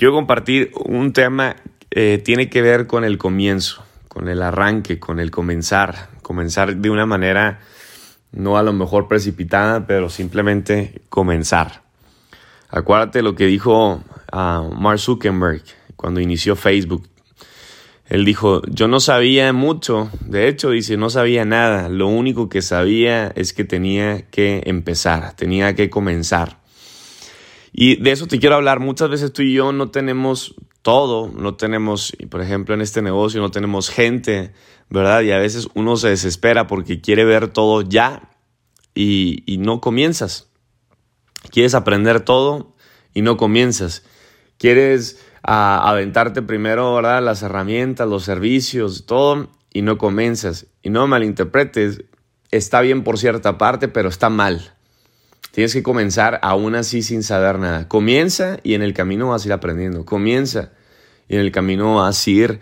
quiero 0.00 0.14
compartir 0.14 0.72
un 0.86 1.12
tema 1.12 1.56
eh, 1.90 2.22
tiene 2.24 2.48
que 2.48 2.62
ver 2.62 2.86
con 2.86 3.04
el 3.04 3.18
comienzo, 3.18 3.84
con 4.08 4.28
el 4.28 4.40
arranque, 4.40 4.98
con 4.98 5.20
el 5.20 5.30
comenzar, 5.30 6.08
comenzar 6.22 6.74
de 6.74 6.88
una 6.88 7.04
manera 7.04 7.60
no 8.32 8.56
a 8.56 8.62
lo 8.62 8.72
mejor 8.72 9.08
precipitada, 9.08 9.86
pero 9.86 10.08
simplemente 10.08 11.02
comenzar. 11.10 11.82
Acuérdate 12.70 13.20
lo 13.20 13.34
que 13.34 13.44
dijo 13.44 14.02
ah, 14.32 14.66
Mark 14.74 15.00
Zuckerberg 15.00 15.64
cuando 15.96 16.20
inició 16.20 16.56
Facebook. 16.56 17.06
Él 18.08 18.24
dijo, 18.24 18.62
yo 18.70 18.88
no 18.88 19.00
sabía 19.00 19.52
mucho, 19.52 20.10
de 20.24 20.48
hecho 20.48 20.70
dice, 20.70 20.96
no 20.96 21.10
sabía 21.10 21.44
nada, 21.44 21.90
lo 21.90 22.08
único 22.08 22.48
que 22.48 22.62
sabía 22.62 23.30
es 23.36 23.52
que 23.52 23.64
tenía 23.64 24.22
que 24.30 24.62
empezar, 24.64 25.34
tenía 25.36 25.74
que 25.74 25.90
comenzar. 25.90 26.59
Y 27.72 27.96
de 27.96 28.12
eso 28.12 28.26
te 28.26 28.38
quiero 28.38 28.56
hablar. 28.56 28.80
Muchas 28.80 29.10
veces 29.10 29.32
tú 29.32 29.42
y 29.42 29.54
yo 29.54 29.72
no 29.72 29.90
tenemos 29.90 30.54
todo, 30.82 31.30
no 31.34 31.56
tenemos, 31.56 32.12
por 32.30 32.40
ejemplo, 32.40 32.74
en 32.74 32.80
este 32.80 33.02
negocio 33.02 33.40
no 33.40 33.50
tenemos 33.50 33.90
gente, 33.90 34.52
¿verdad? 34.88 35.22
Y 35.22 35.32
a 35.32 35.38
veces 35.38 35.68
uno 35.74 35.96
se 35.96 36.08
desespera 36.08 36.66
porque 36.66 37.00
quiere 37.00 37.24
ver 37.24 37.48
todo 37.48 37.82
ya 37.82 38.30
y, 38.94 39.58
no 39.60 39.80
comienzas. 39.80 40.48
Quieres 41.50 41.74
aprender 41.74 42.20
todo 42.20 42.74
y 43.14 43.22
no 43.22 43.36
comienzas. 43.36 44.04
Quieres 44.58 45.24
ah, 45.42 45.88
aventarte 45.90 46.42
primero, 46.42 46.94
¿verdad? 46.94 47.22
Las 47.22 47.42
herramientas, 47.42 48.08
los 48.08 48.24
servicios, 48.24 49.06
todo 49.06 49.48
y 49.72 49.82
no 49.82 49.98
comienzas. 49.98 50.66
Y 50.82 50.90
no 50.90 51.06
malinterpretes, 51.06 52.04
está 52.50 52.80
bien 52.80 53.04
por 53.04 53.18
cierta 53.18 53.58
parte, 53.58 53.88
pero 53.88 54.08
está 54.08 54.28
mal. 54.28 54.74
Tienes 55.52 55.72
que 55.72 55.82
comenzar 55.82 56.38
aún 56.42 56.74
así 56.74 57.02
sin 57.02 57.22
saber 57.22 57.58
nada. 57.58 57.88
Comienza 57.88 58.58
y 58.62 58.74
en 58.74 58.82
el 58.82 58.94
camino 58.94 59.28
vas 59.28 59.44
a 59.44 59.48
ir 59.48 59.52
aprendiendo. 59.52 60.04
Comienza 60.04 60.70
y 61.28 61.34
en 61.34 61.40
el 61.40 61.52
camino 61.52 61.96
vas 61.96 62.26
a 62.26 62.30
ir 62.30 62.60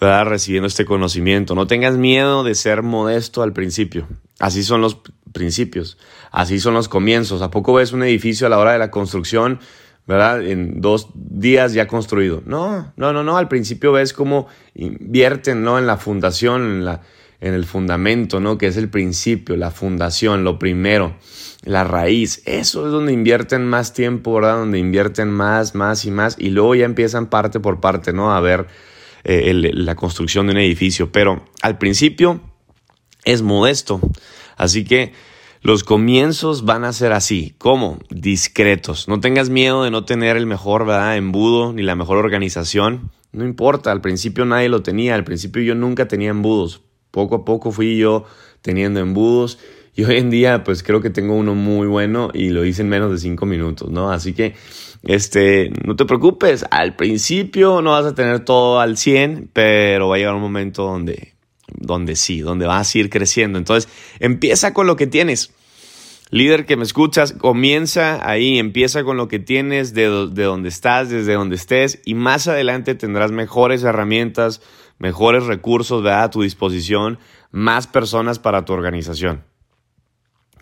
recibiendo 0.00 0.66
este 0.66 0.84
conocimiento. 0.84 1.54
No 1.54 1.66
tengas 1.66 1.96
miedo 1.96 2.42
de 2.42 2.54
ser 2.54 2.82
modesto 2.82 3.42
al 3.42 3.52
principio. 3.52 4.08
Así 4.38 4.62
son 4.62 4.80
los 4.80 4.98
principios. 5.32 5.98
Así 6.30 6.60
son 6.60 6.74
los 6.74 6.88
comienzos. 6.88 7.42
¿A 7.42 7.50
poco 7.50 7.74
ves 7.74 7.92
un 7.92 8.02
edificio 8.02 8.46
a 8.46 8.50
la 8.50 8.58
hora 8.58 8.72
de 8.72 8.78
la 8.78 8.90
construcción? 8.90 9.60
¿verdad? 10.06 10.44
En 10.44 10.80
dos 10.80 11.08
días 11.14 11.72
ya 11.72 11.86
construido. 11.86 12.42
No, 12.44 12.92
no, 12.96 13.12
no, 13.12 13.22
no. 13.22 13.36
Al 13.36 13.46
principio 13.46 13.92
ves 13.92 14.12
cómo 14.12 14.48
invierten, 14.74 15.62
¿no? 15.62 15.78
En 15.78 15.86
la 15.86 15.98
fundación, 15.98 16.62
en, 16.62 16.84
la, 16.84 17.02
en 17.40 17.54
el 17.54 17.64
fundamento, 17.64 18.40
¿no? 18.40 18.58
Que 18.58 18.66
es 18.66 18.76
el 18.76 18.88
principio, 18.88 19.56
la 19.56 19.70
fundación, 19.70 20.44
lo 20.44 20.58
primero 20.58 21.16
la 21.62 21.84
raíz. 21.84 22.42
Eso 22.46 22.86
es 22.86 22.92
donde 22.92 23.12
invierten 23.12 23.66
más 23.66 23.92
tiempo, 23.92 24.34
¿verdad? 24.34 24.58
Donde 24.58 24.78
invierten 24.78 25.30
más, 25.30 25.74
más 25.74 26.04
y 26.04 26.10
más. 26.10 26.36
Y 26.38 26.50
luego 26.50 26.74
ya 26.74 26.84
empiezan 26.84 27.26
parte 27.26 27.60
por 27.60 27.80
parte, 27.80 28.12
¿no? 28.12 28.32
A 28.32 28.40
ver 28.40 28.66
eh, 29.24 29.52
la 29.54 29.94
construcción 29.94 30.46
de 30.46 30.52
un 30.52 30.58
edificio. 30.58 31.12
Pero 31.12 31.44
al 31.62 31.78
principio 31.78 32.40
es 33.24 33.42
modesto. 33.42 34.00
Así 34.56 34.84
que 34.84 35.12
los 35.62 35.84
comienzos 35.84 36.64
van 36.64 36.84
a 36.84 36.92
ser 36.92 37.12
así. 37.12 37.54
¿Cómo? 37.58 37.98
Discretos. 38.08 39.08
No 39.08 39.20
tengas 39.20 39.50
miedo 39.50 39.84
de 39.84 39.90
no 39.90 40.04
tener 40.04 40.36
el 40.36 40.46
mejor, 40.46 40.86
¿verdad? 40.86 41.16
Embudo 41.16 41.72
ni 41.72 41.82
la 41.82 41.96
mejor 41.96 42.16
organización. 42.16 43.10
No 43.32 43.44
importa, 43.44 43.92
al 43.92 44.00
principio 44.00 44.44
nadie 44.44 44.68
lo 44.68 44.82
tenía. 44.82 45.14
Al 45.14 45.24
principio 45.24 45.62
yo 45.62 45.74
nunca 45.74 46.08
tenía 46.08 46.30
embudos. 46.30 46.82
Poco 47.10 47.36
a 47.36 47.44
poco 47.44 47.72
fui 47.72 47.96
yo 47.96 48.24
teniendo 48.62 49.00
embudos 49.00 49.58
y 49.94 50.04
hoy 50.04 50.16
en 50.16 50.30
día, 50.30 50.64
pues 50.64 50.82
creo 50.82 51.00
que 51.00 51.10
tengo 51.10 51.34
uno 51.34 51.54
muy 51.54 51.86
bueno 51.86 52.30
y 52.32 52.50
lo 52.50 52.64
hice 52.64 52.82
en 52.82 52.88
menos 52.88 53.10
de 53.10 53.18
cinco 53.18 53.44
minutos, 53.44 53.90
¿no? 53.90 54.10
Así 54.10 54.32
que, 54.32 54.54
este, 55.02 55.70
no 55.84 55.96
te 55.96 56.04
preocupes, 56.04 56.64
al 56.70 56.94
principio 56.94 57.82
no 57.82 57.90
vas 57.90 58.06
a 58.06 58.14
tener 58.14 58.40
todo 58.40 58.80
al 58.80 58.96
100, 58.96 59.50
pero 59.52 60.08
va 60.08 60.14
a 60.14 60.18
llegar 60.18 60.34
un 60.34 60.40
momento 60.40 60.84
donde, 60.84 61.34
donde 61.66 62.16
sí, 62.16 62.40
donde 62.40 62.66
vas 62.66 62.94
a 62.94 62.98
ir 62.98 63.10
creciendo. 63.10 63.58
Entonces, 63.58 63.90
empieza 64.20 64.72
con 64.72 64.86
lo 64.86 64.96
que 64.96 65.06
tienes. 65.06 65.52
Líder 66.30 66.64
que 66.64 66.76
me 66.76 66.84
escuchas, 66.84 67.32
comienza 67.32 68.28
ahí, 68.28 68.58
empieza 68.58 69.02
con 69.02 69.16
lo 69.16 69.26
que 69.26 69.40
tienes, 69.40 69.94
de, 69.94 70.28
de 70.30 70.44
donde 70.44 70.68
estás, 70.68 71.10
desde 71.10 71.34
donde 71.34 71.56
estés, 71.56 72.00
y 72.04 72.14
más 72.14 72.46
adelante 72.46 72.94
tendrás 72.94 73.32
mejores 73.32 73.82
herramientas, 73.82 74.62
mejores 74.98 75.46
recursos 75.46 76.06
a 76.06 76.30
tu 76.30 76.42
disposición, 76.42 77.18
más 77.50 77.88
personas 77.88 78.38
para 78.38 78.64
tu 78.64 78.72
organización. 78.72 79.42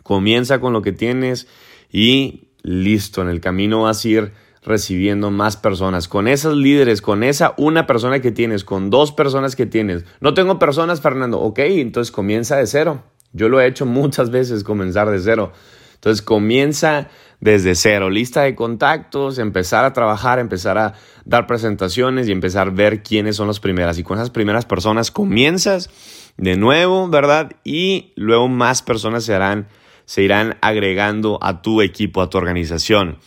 Comienza 0.03 0.59
con 0.59 0.73
lo 0.73 0.81
que 0.81 0.93
tienes 0.93 1.49
y 1.93 2.49
listo, 2.63 3.21
en 3.21 3.29
el 3.29 3.41
camino 3.41 3.83
vas 3.83 4.05
a 4.05 4.09
ir 4.09 4.33
recibiendo 4.63 5.31
más 5.31 5.57
personas. 5.57 6.09
Con 6.09 6.29
esas 6.29 6.55
líderes, 6.55 7.03
con 7.03 7.23
esa 7.23 7.55
una 7.57 7.87
persona 7.87 8.21
que 8.21 8.33
tienes, 8.33 8.65
con 8.65 8.91
dos 8.91 9.13
personas 9.13 9.57
que 9.57 9.67
tienes. 9.67 10.05
No 10.21 10.35
tengo 10.35 10.59
personas, 10.59 11.01
Fernando. 11.01 11.41
Ok, 11.41 11.59
entonces 11.61 12.13
comienza 12.13 12.57
de 12.57 12.67
cero. 12.67 13.03
Yo 13.33 13.49
lo 13.49 13.61
he 13.61 13.67
hecho 13.67 13.87
muchas 13.87 14.31
veces, 14.31 14.65
comenzar 14.65 15.11
de 15.11 15.19
cero. 15.21 15.53
Entonces 15.95 16.23
comienza 16.23 17.09
desde 17.41 17.75
cero, 17.75 18.09
lista 18.11 18.43
de 18.43 18.55
contactos, 18.55 19.39
empezar 19.39 19.85
a 19.85 19.93
trabajar, 19.93 20.39
empezar 20.39 20.79
a 20.79 20.95
dar 21.25 21.47
presentaciones 21.47 22.29
y 22.29 22.33
empezar 22.33 22.69
a 22.69 22.71
ver 22.71 23.03
quiénes 23.03 23.37
son 23.37 23.49
las 23.49 23.61
primeras. 23.61 23.99
Y 23.99 24.05
con 24.05 24.19
esas 24.19 24.31
primeras 24.31 24.65
personas 24.65 25.11
comienzas 25.11 25.91
de 26.37 26.57
nuevo, 26.57 27.09
¿verdad? 27.09 27.53
Y 27.65 28.13
luego 28.17 28.49
más 28.49 28.83
personas 28.83 29.25
se 29.25 30.23
irán 30.23 30.57
agregando 30.61 31.39
a 31.43 31.63
tu 31.63 31.83
equipo, 31.83 32.23
a 32.23 32.31
tu 32.31 32.39
organización. 32.39 33.19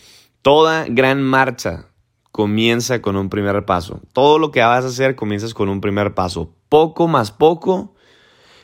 Toda 0.41 0.85
gran 0.87 1.21
marcha 1.21 1.89
comienza 2.31 3.01
con 3.01 3.17
un 3.17 3.29
primer 3.29 3.65
paso. 3.65 4.01
Todo 4.13 4.39
lo 4.39 4.51
que 4.51 4.61
vas 4.61 4.85
a 4.85 4.87
hacer 4.87 5.15
comienzas 5.15 5.53
con 5.53 5.69
un 5.69 5.81
primer 5.81 6.13
paso. 6.15 6.53
Poco 6.69 7.07
más 7.07 7.31
poco 7.31 7.95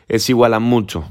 es 0.08 0.30
igual 0.30 0.54
a 0.54 0.60
mucho. 0.60 1.06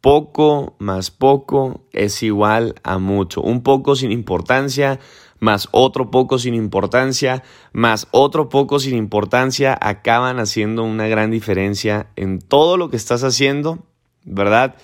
Poco 0.00 0.76
más 0.78 1.10
poco 1.10 1.82
es 1.92 2.22
igual 2.22 2.76
a 2.84 2.98
mucho. 2.98 3.40
Un 3.40 3.62
poco 3.62 3.96
sin 3.96 4.12
importancia, 4.12 5.00
más 5.40 5.68
otro 5.72 6.10
poco 6.10 6.38
sin 6.38 6.54
importancia, 6.54 7.42
más 7.72 8.06
otro 8.10 8.48
poco 8.48 8.78
sin 8.78 8.96
importancia, 8.96 9.76
acaban 9.80 10.38
haciendo 10.38 10.84
una 10.84 11.08
gran 11.08 11.30
diferencia 11.30 12.08
en 12.16 12.38
todo 12.40 12.76
lo 12.76 12.90
que 12.90 12.96
estás 12.96 13.24
haciendo, 13.24 13.80
¿verdad? 14.24 14.76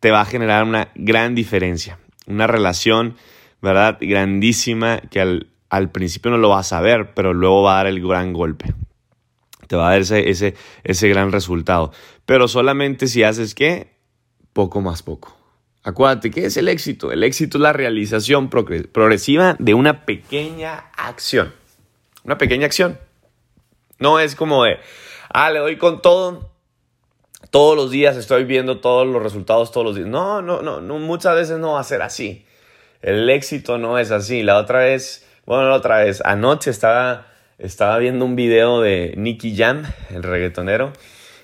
te 0.00 0.10
va 0.10 0.20
a 0.20 0.24
generar 0.24 0.64
una 0.64 0.90
gran 0.94 1.34
diferencia, 1.34 1.98
una 2.26 2.46
relación, 2.46 3.16
¿verdad? 3.60 3.98
Grandísima 4.00 5.00
que 5.10 5.20
al, 5.20 5.90
principio 5.90 6.30
no 6.30 6.38
lo 6.38 6.50
vas 6.50 6.72
a 6.72 6.80
ver, 6.80 7.14
pero 7.14 7.34
luego 7.34 7.62
va 7.62 7.74
a 7.74 7.76
dar 7.78 7.86
el 7.88 8.00
gran 8.06 8.32
golpe. 8.32 8.74
Te 9.66 9.76
va 9.76 9.88
a 9.88 9.90
dar 9.92 10.00
ese, 10.00 10.30
ese, 10.30 10.54
ese 10.84 11.08
gran 11.08 11.32
resultado. 11.32 11.92
Pero 12.24 12.48
solamente 12.48 13.06
si 13.06 13.22
haces 13.22 13.54
qué? 13.54 13.97
Poco 14.58 14.80
más 14.80 15.04
poco. 15.04 15.36
Acuérdate, 15.84 16.32
¿qué 16.32 16.46
es 16.46 16.56
el 16.56 16.66
éxito? 16.66 17.12
El 17.12 17.22
éxito 17.22 17.58
es 17.58 17.62
la 17.62 17.72
realización 17.72 18.50
progresiva 18.50 19.54
de 19.60 19.72
una 19.72 20.04
pequeña 20.04 20.90
acción. 20.96 21.54
Una 22.24 22.38
pequeña 22.38 22.66
acción. 22.66 22.98
No 24.00 24.18
es 24.18 24.34
como 24.34 24.64
de, 24.64 24.78
ah, 25.28 25.52
le 25.52 25.60
doy 25.60 25.78
con 25.78 26.02
todo 26.02 26.50
todos 27.50 27.76
los 27.76 27.92
días 27.92 28.16
estoy 28.16 28.42
viendo 28.42 28.80
todos 28.80 29.06
los 29.06 29.22
resultados 29.22 29.70
todos 29.70 29.86
los 29.86 29.94
días. 29.94 30.08
No, 30.08 30.42
no, 30.42 30.60
no, 30.60 30.80
no, 30.80 30.98
muchas 30.98 31.36
veces 31.36 31.60
no 31.60 31.74
va 31.74 31.80
a 31.80 31.84
ser 31.84 32.02
así. 32.02 32.44
El 33.00 33.30
éxito 33.30 33.78
no 33.78 33.96
es 33.96 34.10
así. 34.10 34.42
La 34.42 34.56
otra 34.56 34.80
vez, 34.80 35.24
bueno, 35.46 35.68
la 35.68 35.76
otra 35.76 35.98
vez, 35.98 36.20
anoche 36.24 36.72
estaba, 36.72 37.28
estaba 37.58 37.96
viendo 37.98 38.24
un 38.24 38.34
video 38.34 38.80
de 38.80 39.14
Nicky 39.16 39.56
Jam, 39.56 39.84
el 40.10 40.24
reggaetonero, 40.24 40.94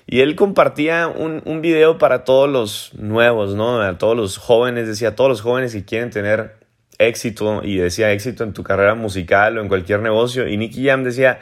y 0.07 0.21
él 0.21 0.35
compartía 0.35 1.07
un, 1.07 1.41
un 1.45 1.61
video 1.61 1.97
para 1.97 2.23
todos 2.23 2.49
los 2.49 2.93
nuevos, 2.93 3.55
¿no? 3.55 3.81
A 3.81 3.97
todos 3.97 4.15
los 4.15 4.37
jóvenes, 4.37 4.87
decía, 4.87 5.15
todos 5.15 5.29
los 5.29 5.41
jóvenes 5.41 5.73
que 5.73 5.85
quieren 5.85 6.09
tener 6.09 6.57
éxito, 6.97 7.61
y 7.63 7.77
decía 7.77 8.11
éxito 8.11 8.43
en 8.43 8.53
tu 8.53 8.63
carrera 8.63 8.95
musical 8.95 9.57
o 9.57 9.61
en 9.61 9.67
cualquier 9.67 10.01
negocio, 10.01 10.47
y 10.47 10.57
Nicky 10.57 10.85
Jam 10.85 11.03
decía, 11.03 11.39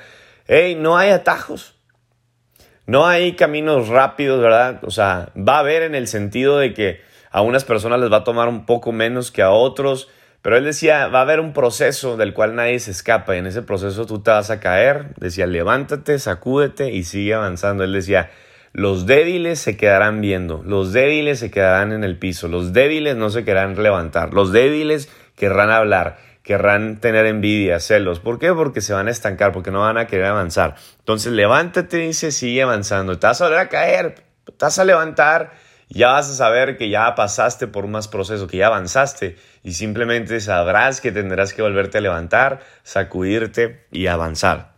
hey, 0.47 0.77
no 0.79 0.97
hay 0.97 1.09
atajos. 1.09 1.75
No 2.85 3.07
hay 3.07 3.33
caminos 3.33 3.87
rápidos, 3.87 4.41
¿verdad? 4.41 4.81
O 4.83 4.91
sea, 4.91 5.29
va 5.37 5.55
a 5.55 5.59
haber 5.59 5.83
en 5.83 5.95
el 5.95 6.07
sentido 6.07 6.57
de 6.57 6.73
que 6.73 7.01
a 7.31 7.41
unas 7.41 7.63
personas 7.63 7.99
les 7.99 8.11
va 8.11 8.17
a 8.17 8.23
tomar 8.23 8.49
un 8.49 8.65
poco 8.65 8.91
menos 8.91 9.31
que 9.31 9.41
a 9.41 9.51
otros, 9.51 10.09
pero 10.41 10.57
él 10.57 10.65
decía, 10.65 11.07
va 11.07 11.19
a 11.19 11.21
haber 11.21 11.39
un 11.39 11.53
proceso 11.53 12.17
del 12.17 12.33
cual 12.33 12.55
nadie 12.55 12.77
se 12.79 12.91
escapa 12.91 13.35
y 13.35 13.39
en 13.39 13.47
ese 13.47 13.61
proceso 13.61 14.05
tú 14.05 14.21
te 14.21 14.31
vas 14.31 14.49
a 14.49 14.59
caer. 14.59 15.15
Decía, 15.15 15.47
levántate, 15.47 16.19
sacúdete 16.19 16.91
y 16.91 17.03
sigue 17.05 17.33
avanzando. 17.33 17.85
Él 17.85 17.93
decía, 17.93 18.29
los 18.73 19.05
débiles 19.05 19.59
se 19.59 19.77
quedarán 19.77 20.19
viendo, 20.19 20.61
los 20.63 20.91
débiles 20.91 21.39
se 21.39 21.49
quedarán 21.49 21.93
en 21.93 22.03
el 22.03 22.19
piso, 22.19 22.47
los 22.47 22.73
débiles 22.73 23.15
no 23.15 23.29
se 23.29 23.45
querrán 23.45 23.81
levantar, 23.81 24.33
los 24.33 24.51
débiles 24.51 25.09
querrán 25.35 25.71
hablar 25.71 26.17
querrán 26.43 26.99
tener 26.99 27.25
envidia, 27.25 27.79
celos. 27.79 28.19
¿Por 28.19 28.37
qué? 28.37 28.51
Porque 28.51 28.81
se 28.81 28.91
van 28.91 29.07
a 29.07 29.11
estancar, 29.11 29.53
porque 29.53 29.71
no 29.71 29.79
van 29.79 29.97
a 29.97 30.07
querer 30.07 30.25
avanzar. 30.25 30.75
Entonces 30.99 31.31
levántate, 31.31 31.95
dice, 31.99 32.33
sigue 32.33 32.63
avanzando. 32.63 33.17
Te 33.17 33.27
vas 33.27 33.39
a 33.39 33.45
volver 33.45 33.59
a 33.61 33.69
caer, 33.69 34.15
te 34.43 34.65
a 34.65 34.83
levantar 34.83 35.53
ya 35.93 36.07
vas 36.13 36.29
a 36.29 36.33
saber 36.33 36.75
que 36.75 36.89
ya 36.89 37.13
pasaste 37.13 37.67
por 37.67 37.87
más 37.87 38.07
proceso, 38.07 38.47
que 38.47 38.57
ya 38.57 38.67
avanzaste 38.67 39.37
y 39.63 39.73
simplemente 39.73 40.39
sabrás 40.39 41.01
que 41.01 41.11
tendrás 41.11 41.53
que 41.53 41.61
volverte 41.61 41.99
a 41.99 42.01
levantar, 42.01 42.61
sacudirte 42.81 43.85
y 43.91 44.07
avanzar. 44.07 44.73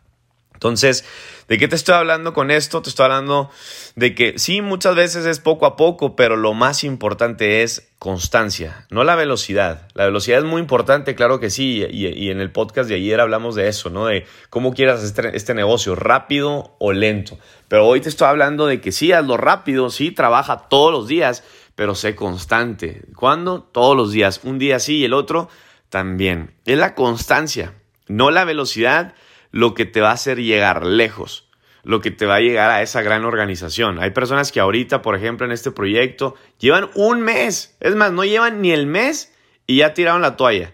Entonces, 0.54 1.06
¿de 1.48 1.58
qué 1.58 1.68
te 1.68 1.76
estoy 1.76 1.96
hablando 1.96 2.34
con 2.34 2.52
esto? 2.52 2.82
Te 2.82 2.90
estoy 2.90 3.06
hablando 3.06 3.50
de 3.96 4.16
que 4.16 4.40
sí, 4.40 4.62
muchas 4.62 4.96
veces 4.96 5.26
es 5.26 5.40
poco 5.40 5.66
a 5.66 5.76
poco, 5.76 6.16
pero 6.16 6.36
lo 6.36 6.54
más 6.54 6.84
importante 6.84 7.64
es 7.64 7.90
constancia, 8.00 8.86
no 8.90 9.04
la 9.04 9.16
velocidad. 9.16 9.88
La 9.94 10.06
velocidad 10.06 10.40
es 10.40 10.46
muy 10.46 10.62
importante, 10.62 11.16
claro 11.16 11.40
que 11.40 11.50
sí, 11.50 11.86
y, 11.90 12.30
en 12.30 12.40
el 12.40 12.52
podcast 12.52 12.90
de 12.90 12.96
ayer 12.96 13.20
hablamos 13.20 13.56
de 13.56 13.68
eso, 13.68 13.90
¿no? 13.90 14.08
De 14.08 14.26
cómo 14.50 14.74
quieras 14.74 15.04
este, 15.04 15.36
este, 15.36 15.54
negocio, 15.54 15.96
rápido 15.96 16.76
o 16.80 16.94
lento. 16.94 17.38
Pero 17.68 17.88
hoy 17.88 18.02
te 18.02 18.10
estoy 18.10 18.28
hablando 18.28 18.68
de 18.68 18.82
que 18.82 18.92
sí, 18.92 19.12
hazlo 19.12 19.38
rápido, 19.38 19.90
sí, 19.90 20.12
trabaja 20.12 20.68
todos 20.70 20.92
los 20.92 21.08
días, 21.08 21.44
pero 21.76 21.96
sé 21.96 22.16
constante. 22.16 23.04
¿Cuándo? 23.16 23.62
Todos 23.62 23.98
los 23.98 24.12
días. 24.12 24.42
Un 24.44 24.60
día 24.60 24.80
sí 24.80 24.98
y 24.98 25.06
el 25.06 25.14
otro 25.14 25.50
también. 25.90 26.52
Es 26.66 26.78
la 26.78 26.96
constancia, 26.96 27.74
no 28.08 28.32
la 28.32 28.46
velocidad 28.46 29.14
lo 29.56 29.74
que 29.74 29.86
te 29.86 30.02
va 30.02 30.10
a 30.10 30.16
hacer 30.16 30.42
llegar 30.42 30.86
lejos, 30.86 31.48
lo 31.84 32.02
que 32.02 32.12
te 32.12 32.26
va 32.26 32.36
a 32.36 32.40
llegar 32.42 32.72
a 32.72 32.82
esa 32.82 33.02
gran 33.02 33.24
organización. 33.24 34.00
Hay 34.00 34.12
personas 34.12 34.52
que 34.52 34.60
ahorita, 34.60 35.02
por 35.02 35.16
ejemplo, 35.16 35.46
en 35.46 35.54
este 35.54 35.72
proyecto, 35.72 36.36
llevan 36.60 36.90
un 36.94 37.22
mes, 37.22 37.78
es 37.80 37.96
más, 37.96 38.12
no 38.12 38.26
llevan 38.26 38.62
ni 38.62 38.72
el 38.74 38.86
mes 38.86 39.34
y 39.66 39.78
ya 39.78 39.94
tiraron 39.94 40.22
la 40.22 40.36
toalla. 40.36 40.74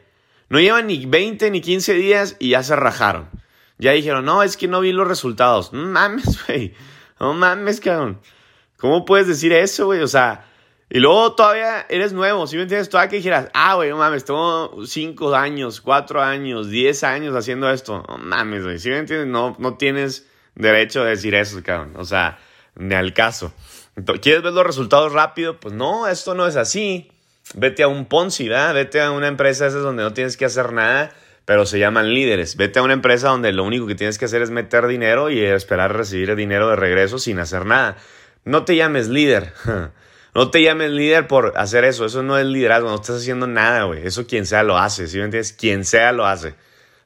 No 0.50 0.60
llevan 0.60 0.88
ni 0.88 1.06
20 1.06 1.52
ni 1.52 1.62
15 1.62 1.94
días 1.94 2.38
y 2.40 2.50
ya 2.50 2.64
se 2.64 2.76
rajaron. 2.76 3.30
Ya 3.78 3.92
dijeron, 3.92 4.26
no, 4.26 4.42
es 4.42 4.58
que 4.58 4.68
no 4.68 4.82
vi 4.82 4.94
los 4.94 5.08
resultados. 5.08 5.74
No 5.74 5.86
mames, 5.86 6.44
güey. 6.48 6.74
No 7.20 7.36
mames, 7.36 7.82
cabrón. 7.82 8.20
¿Cómo 8.78 9.06
puedes 9.06 9.28
decir 9.28 9.54
eso, 9.54 9.86
güey? 9.86 10.00
O 10.00 10.08
sea, 10.08 10.51
y 10.94 11.00
luego 11.00 11.36
todavía 11.36 11.86
eres 11.88 12.12
nuevo, 12.12 12.46
¿sí 12.48 12.58
me 12.58 12.64
entiendes? 12.64 12.90
Todavía 12.90 13.10
que 13.10 13.16
dijeras, 13.16 13.48
ah, 13.54 13.76
güey, 13.76 13.90
no 13.92 13.96
mames, 13.96 14.26
tengo 14.26 14.86
5 14.86 15.34
años, 15.34 15.80
4 15.80 16.22
años, 16.22 16.70
10 16.70 17.04
años 17.06 17.34
haciendo 17.34 17.70
esto. 17.70 18.04
No 18.10 18.18
mames, 18.18 18.66
güey, 18.66 18.78
¿sí 18.78 18.90
me 18.90 18.98
entiendes? 18.98 19.30
No, 19.30 19.56
no 19.58 19.78
tienes 19.78 20.28
derecho 20.54 21.04
a 21.04 21.06
decir 21.06 21.34
eso, 21.34 21.64
cabrón. 21.64 21.94
O 21.96 22.04
sea, 22.04 22.40
ni 22.76 22.94
al 22.94 23.14
caso. 23.14 23.54
¿Quieres 24.22 24.44
ver 24.44 24.52
los 24.52 24.68
resultados 24.68 25.14
rápido? 25.14 25.62
Pues 25.62 25.74
no, 25.74 26.10
esto 26.10 26.36
no 26.36 26.46
es 26.46 26.58
así. 26.58 27.10
Vete 27.56 27.84
a 27.84 27.88
un 27.88 28.06
Ponzi, 28.06 28.50
¿verdad? 28.50 28.74
Vete 28.74 29.00
a 29.00 29.12
una 29.12 29.30
empresa 29.30 29.68
esa 29.68 29.78
donde 29.78 30.04
no 30.04 30.12
tienes 30.12 30.36
que 30.36 30.44
hacer 30.44 30.74
nada, 30.74 31.14
pero 31.46 31.66
se 31.66 31.80
llaman 31.80 32.14
líderes. 32.14 32.58
Vete 32.58 32.80
a 32.80 32.84
una 32.84 32.92
empresa 32.92 33.30
donde 33.30 33.54
lo 33.54 33.64
único 33.64 33.88
que 33.88 33.96
tienes 33.96 34.18
que 34.18 34.26
hacer 34.26 34.42
es 34.42 34.50
meter 34.50 34.88
dinero 34.88 35.30
y 35.30 35.40
esperar 35.40 35.96
recibir 35.96 36.36
dinero 36.36 36.70
de 36.70 36.76
regreso 36.76 37.18
sin 37.18 37.40
hacer 37.40 37.66
nada. 37.66 37.96
No 38.44 38.66
te 38.66 38.76
llames 38.76 39.08
líder. 39.08 39.54
No 40.34 40.50
te 40.50 40.62
llames 40.62 40.92
líder 40.92 41.28
por 41.28 41.54
hacer 41.58 41.84
eso. 41.84 42.06
Eso 42.06 42.24
no 42.24 42.38
es 42.38 42.46
liderazgo. 42.46 42.90
No 42.90 42.96
estás 42.96 43.18
haciendo 43.18 43.48
nada, 43.48 43.84
güey. 43.84 44.06
Eso 44.06 44.28
quien 44.28 44.46
sea 44.46 44.64
lo 44.64 44.78
hace. 44.78 45.08
¿Sí 45.08 45.18
me 45.18 45.26
entiendes? 45.26 45.54
Quien 45.54 45.86
sea 45.86 46.12
lo 46.12 46.26
hace. 46.26 46.56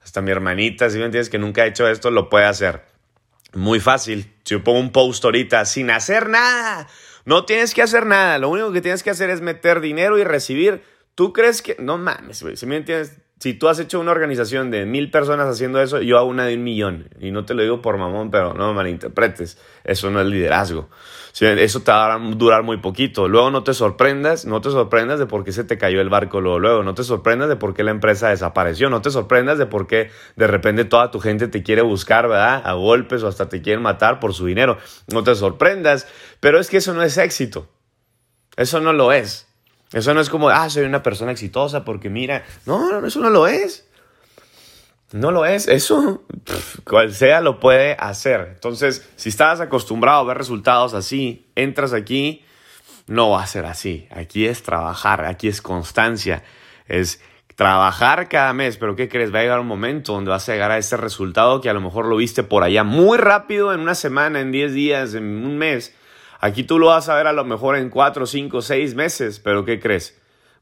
Hasta 0.03 0.21
mi 0.21 0.29
hermanita, 0.31 0.89
si 0.89 0.99
me 0.99 1.05
entiendes, 1.05 1.29
que 1.29 1.39
nunca 1.39 1.63
ha 1.63 1.65
hecho 1.65 1.87
esto, 1.87 2.11
lo 2.11 2.29
puede 2.29 2.45
hacer. 2.45 2.83
Muy 3.53 3.79
fácil. 3.79 4.31
Si 4.43 4.53
yo 4.53 4.63
pongo 4.63 4.79
un 4.79 4.91
post 4.91 5.25
ahorita 5.25 5.65
sin 5.65 5.89
hacer 5.89 6.29
nada. 6.29 6.87
No 7.25 7.45
tienes 7.45 7.73
que 7.73 7.81
hacer 7.81 8.05
nada. 8.05 8.37
Lo 8.37 8.49
único 8.49 8.71
que 8.71 8.81
tienes 8.81 9.01
que 9.01 9.09
hacer 9.09 9.31
es 9.31 9.41
meter 9.41 9.81
dinero 9.81 10.19
y 10.19 10.23
recibir. 10.23 10.83
¿Tú 11.15 11.33
crees 11.33 11.63
que.? 11.63 11.75
No 11.79 11.97
mames, 11.97 12.43
güey. 12.43 12.55
Si 12.55 12.67
me 12.67 12.77
entiendes? 12.77 13.17
Si 13.37 13.53
tú 13.53 13.67
has 13.67 13.79
hecho 13.79 13.99
una 13.99 14.11
organización 14.11 14.71
de 14.71 14.85
mil 14.85 15.11
personas 15.11 15.47
haciendo 15.47 15.81
eso, 15.81 16.01
yo 16.01 16.17
hago 16.17 16.29
una 16.29 16.45
de 16.45 16.55
un 16.55 16.63
millón. 16.63 17.09
Y 17.19 17.31
no 17.31 17.43
te 17.43 17.53
lo 17.53 17.63
digo 17.63 17.81
por 17.81 17.97
mamón, 17.97 18.31
pero 18.31 18.53
no 18.53 18.73
malinterpretes. 18.73 19.57
Eso 19.83 20.09
no 20.09 20.21
es 20.21 20.27
liderazgo. 20.27 20.89
Eso 21.37 21.81
te 21.81 21.91
va 21.91 22.13
a 22.13 22.17
durar 22.17 22.63
muy 22.63 22.77
poquito. 22.77 23.27
Luego 23.27 23.51
no 23.51 23.61
te 23.61 23.73
sorprendas, 23.73 24.45
no 24.45 24.61
te 24.61 24.69
sorprendas 24.69 25.19
de 25.19 25.25
por 25.25 25.43
qué 25.43 25.51
se 25.51 25.65
te 25.65 25.77
cayó 25.77 25.99
el 25.99 26.07
barco 26.07 26.39
luego, 26.39 26.59
luego. 26.59 26.83
No 26.83 26.95
te 26.95 27.03
sorprendas 27.03 27.49
de 27.49 27.57
por 27.57 27.73
qué 27.73 27.83
la 27.83 27.91
empresa 27.91 28.29
desapareció. 28.29 28.89
No 28.89 29.01
te 29.01 29.11
sorprendas 29.11 29.57
de 29.57 29.65
por 29.65 29.85
qué 29.85 30.11
de 30.37 30.47
repente 30.47 30.85
toda 30.85 31.11
tu 31.11 31.19
gente 31.19 31.49
te 31.49 31.61
quiere 31.61 31.81
buscar, 31.81 32.29
¿verdad? 32.29 32.61
A 32.65 32.73
golpes 32.73 33.21
o 33.21 33.27
hasta 33.27 33.49
te 33.49 33.61
quieren 33.61 33.83
matar 33.83 34.21
por 34.21 34.33
su 34.33 34.45
dinero. 34.45 34.77
No 35.11 35.23
te 35.23 35.35
sorprendas. 35.35 36.07
Pero 36.39 36.57
es 36.57 36.69
que 36.69 36.77
eso 36.77 36.93
no 36.93 37.03
es 37.03 37.17
éxito. 37.17 37.67
Eso 38.55 38.79
no 38.79 38.93
lo 38.93 39.11
es. 39.11 39.44
Eso 39.93 40.13
no 40.13 40.21
es 40.21 40.29
como, 40.29 40.49
ah, 40.49 40.69
soy 40.69 40.83
una 40.83 41.03
persona 41.03 41.31
exitosa 41.31 41.85
porque 41.85 42.09
mira. 42.09 42.43
No, 42.65 42.91
no, 42.99 43.05
eso 43.05 43.19
no 43.19 43.29
lo 43.29 43.47
es. 43.47 43.87
No 45.11 45.31
lo 45.31 45.45
es. 45.45 45.67
Eso, 45.67 46.23
cual 46.83 47.13
sea, 47.13 47.41
lo 47.41 47.59
puede 47.59 47.95
hacer. 47.99 48.49
Entonces, 48.53 49.07
si 49.15 49.29
estás 49.29 49.61
acostumbrado 49.61 50.19
a 50.19 50.23
ver 50.23 50.37
resultados 50.37 50.93
así, 50.93 51.47
entras 51.55 51.93
aquí, 51.93 52.43
no 53.07 53.29
va 53.29 53.43
a 53.43 53.47
ser 53.47 53.65
así. 53.65 54.07
Aquí 54.11 54.45
es 54.45 54.63
trabajar, 54.63 55.25
aquí 55.25 55.47
es 55.47 55.61
constancia. 55.61 56.43
Es 56.87 57.21
trabajar 57.55 58.27
cada 58.27 58.53
mes, 58.53 58.77
pero 58.77 58.95
¿qué 58.95 59.07
crees? 59.07 59.33
Va 59.33 59.39
a 59.39 59.43
llegar 59.43 59.59
un 59.59 59.67
momento 59.67 60.13
donde 60.13 60.31
vas 60.31 60.47
a 60.49 60.53
llegar 60.53 60.71
a 60.71 60.77
ese 60.77 60.97
resultado 60.97 61.61
que 61.61 61.69
a 61.69 61.73
lo 61.73 61.81
mejor 61.81 62.05
lo 62.05 62.17
viste 62.17 62.43
por 62.43 62.63
allá 62.63 62.83
muy 62.83 63.17
rápido, 63.17 63.73
en 63.73 63.79
una 63.79 63.95
semana, 63.95 64.41
en 64.41 64.51
10 64.51 64.73
días, 64.73 65.13
en 65.13 65.45
un 65.45 65.57
mes. 65.57 65.95
Aquí 66.45 66.63
tú 66.63 66.77
lo 66.77 66.87
vas 66.87 67.09
a 67.09 67.15
ver 67.15 67.25
a 67.25 67.33
lo 67.33 67.43
mejor 67.43 67.75
en 67.75 67.89
4, 67.89 68.27
5, 68.27 68.61
6 68.61 68.93
meses, 68.93 69.39
pero 69.39 69.65
¿qué 69.65 69.79
crees? 69.79 70.15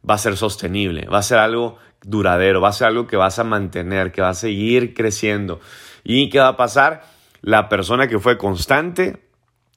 Va 0.10 0.14
a 0.14 0.18
ser 0.18 0.38
sostenible, 0.38 1.08
va 1.08 1.18
a 1.18 1.24
ser 1.24 1.40
algo 1.40 1.78
duradero, 2.02 2.62
va 2.62 2.70
a 2.70 2.72
ser 2.72 2.88
algo 2.88 3.06
que 3.06 3.18
vas 3.18 3.38
a 3.38 3.44
mantener, 3.44 4.14
que 4.14 4.22
va 4.22 4.30
a 4.30 4.34
seguir 4.34 4.94
creciendo. 4.94 5.60
¿Y 6.06 6.30
qué 6.30 6.40
va 6.40 6.48
a 6.48 6.56
pasar? 6.56 7.04
La 7.42 7.68
persona 7.68 8.08
que 8.08 8.18
fue 8.18 8.38
constante 8.38 9.18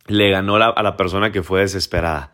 le 0.06 0.30
ganó 0.30 0.54
a 0.54 0.80
la 0.80 0.96
persona 0.96 1.32
que 1.32 1.42
fue 1.42 1.62
desesperada. 1.62 2.30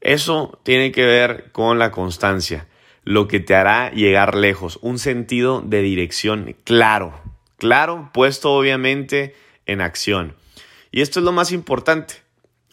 Eso 0.00 0.58
tiene 0.64 0.90
que 0.90 1.06
ver 1.06 1.52
con 1.52 1.78
la 1.78 1.92
constancia, 1.92 2.66
lo 3.04 3.28
que 3.28 3.38
te 3.38 3.54
hará 3.54 3.92
llegar 3.92 4.34
lejos, 4.34 4.80
un 4.82 4.98
sentido 4.98 5.62
de 5.64 5.80
dirección 5.82 6.56
claro, 6.64 7.14
claro, 7.56 8.10
puesto 8.12 8.52
obviamente 8.52 9.36
en 9.64 9.80
acción. 9.80 10.34
Y 10.90 11.02
esto 11.02 11.20
es 11.20 11.24
lo 11.24 11.30
más 11.30 11.52
importante, 11.52 12.25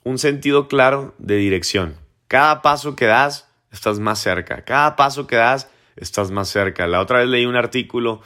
un 0.04 0.18
sentido 0.18 0.68
claro 0.68 1.14
de 1.18 1.38
dirección. 1.38 1.98
Cada 2.28 2.62
paso 2.62 2.96
que 2.96 3.06
das, 3.06 3.48
estás 3.72 4.00
más 4.00 4.20
cerca. 4.20 4.64
Cada 4.64 4.96
paso 4.96 5.28
que 5.28 5.36
das, 5.36 5.70
estás 5.96 6.32
más 6.32 6.50
cerca. 6.50 6.88
La 6.88 7.02
otra 7.02 7.20
vez 7.20 7.28
leí 7.28 7.46
un 7.46 7.56
artículo 7.56 8.22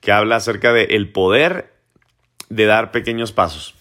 que 0.00 0.12
habla 0.12 0.36
acerca 0.36 0.72
del 0.72 0.92
el 0.92 1.12
poder 1.12 1.72
de 2.48 2.66
dar 2.66 2.92
pequeños 2.92 3.32
pasos. 3.32 3.74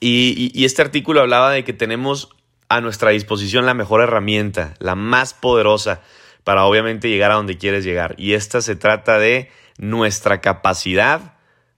Y, 0.00 0.64
este 0.64 0.82
artículo 0.82 1.20
hablaba 1.20 1.52
de 1.52 1.62
que 1.64 1.72
tenemos 1.72 2.30
a 2.68 2.80
nuestra 2.80 3.10
disposición 3.10 3.66
la 3.66 3.74
mejor 3.74 4.00
herramienta, 4.00 4.74
la 4.80 4.94
más 4.94 5.34
poderosa 5.34 6.00
para 6.42 6.64
obviamente 6.64 7.08
llegar 7.08 7.30
a 7.30 7.34
donde 7.34 7.58
quieres 7.58 7.84
llegar. 7.84 8.14
Y 8.18 8.32
esta 8.32 8.62
se 8.62 8.74
trata 8.74 9.18
de 9.18 9.50
nuestra 9.78 10.40
capacidad 10.40 11.34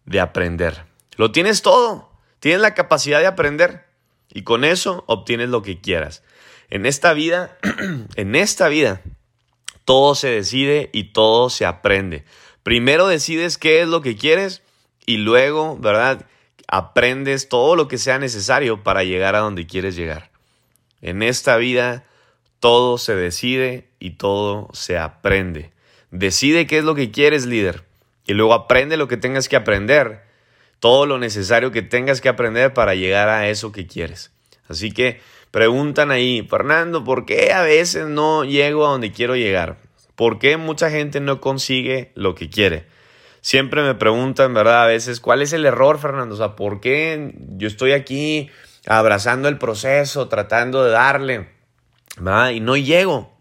de 0.07 0.21
aprender. 0.21 0.85
Lo 1.17 1.33
tienes 1.33 1.63
todo. 1.63 2.11
Tienes 2.39 2.61
la 2.61 2.75
capacidad 2.75 3.21
de 3.21 3.27
aprender. 3.27 3.85
Y 4.35 4.43
con 4.43 4.65
eso 4.65 5.05
obtienes 5.07 5.49
lo 5.49 5.63
que 5.63 5.81
quieras. 5.81 6.23
En 6.69 6.85
esta 6.85 7.15
vida, 7.15 7.57
en 8.17 8.35
esta 8.35 8.69
vida, 8.69 9.01
todo 9.87 10.15
se 10.15 10.29
decide 10.29 10.91
y 10.93 11.13
todo 11.13 11.49
se 11.49 11.65
aprende. 11.65 12.25
Primero 12.63 13.07
decides 13.07 13.57
qué 13.57 13.81
es 13.81 13.89
lo 13.89 14.03
que 14.03 14.17
quieres 14.17 14.63
y 15.07 15.19
luego, 15.19 15.79
¿verdad? 15.79 16.27
Aprendes 16.67 17.49
todo 17.49 17.77
lo 17.77 17.89
que 17.89 17.97
sea 17.99 18.19
necesario 18.19 18.83
para 18.83 19.05
llegar 19.05 19.37
a 19.37 19.41
donde 19.41 19.67
quieres 19.67 19.97
llegar. 19.97 20.31
En 21.01 21.23
esta 21.23 21.57
vida 21.57 22.05
todo 22.59 22.99
se 22.99 23.15
decide 23.15 23.91
y 24.01 24.13
todo 24.13 24.69
se 24.73 24.99
aprende. 24.99 25.73
Decide 26.11 26.67
qué 26.67 26.79
es 26.79 26.85
lo 26.85 26.95
que 26.95 27.11
quieres, 27.11 27.45
líder, 27.45 27.85
y 28.27 28.33
luego 28.33 28.55
aprende 28.55 28.97
lo 28.97 29.07
que 29.07 29.19
tengas 29.19 29.49
que 29.49 29.57
aprender, 29.57 30.24
todo 30.85 31.07
lo 31.07 31.17
necesario 31.17 31.73
que 31.73 31.81
tengas 31.81 32.21
que 32.21 32.29
aprender 32.29 32.75
para 32.75 32.95
llegar 32.95 33.31
a 33.31 33.49
eso 33.49 33.73
que 33.73 33.87
quieres. 33.87 34.33
Así 34.69 34.93
que 34.93 35.19
preguntan 35.51 36.11
ahí, 36.11 36.47
Fernando, 36.47 37.05
¿por 37.05 37.25
qué 37.25 37.55
a 37.55 37.63
veces 37.63 38.07
no 38.07 38.45
llego 38.45 38.87
a 38.87 38.91
donde 38.91 39.11
quiero 39.11 39.35
llegar? 39.35 39.79
¿Por 40.15 40.39
qué 40.39 40.59
mucha 40.59 40.91
gente 40.91 41.21
no 41.21 41.41
consigue 41.41 42.13
lo 42.15 42.35
que 42.35 42.51
quiere? 42.51 42.85
Siempre 43.41 43.83
me 43.83 43.95
preguntan, 43.95 44.53
¿verdad? 44.53 44.83
A 44.83 44.87
veces, 44.87 45.21
¿cuál 45.21 45.41
es 45.41 45.55
el 45.55 45.65
error, 45.65 45.99
Fernando? 45.99 46.35
O 46.35 46.37
sea, 46.37 46.55
¿por 46.55 46.83
qué 46.83 47.33
yo 47.57 47.67
estoy 47.67 47.93
aquí 47.93 48.51
abrazando 48.87 49.49
el 49.49 49.57
proceso, 49.57 50.29
tratando 50.29 50.85
de 50.85 50.91
darle, 50.91 51.49
¿verdad? 52.19 52.51
Y 52.51 52.61
no 52.61 52.77
llego, 52.77 53.33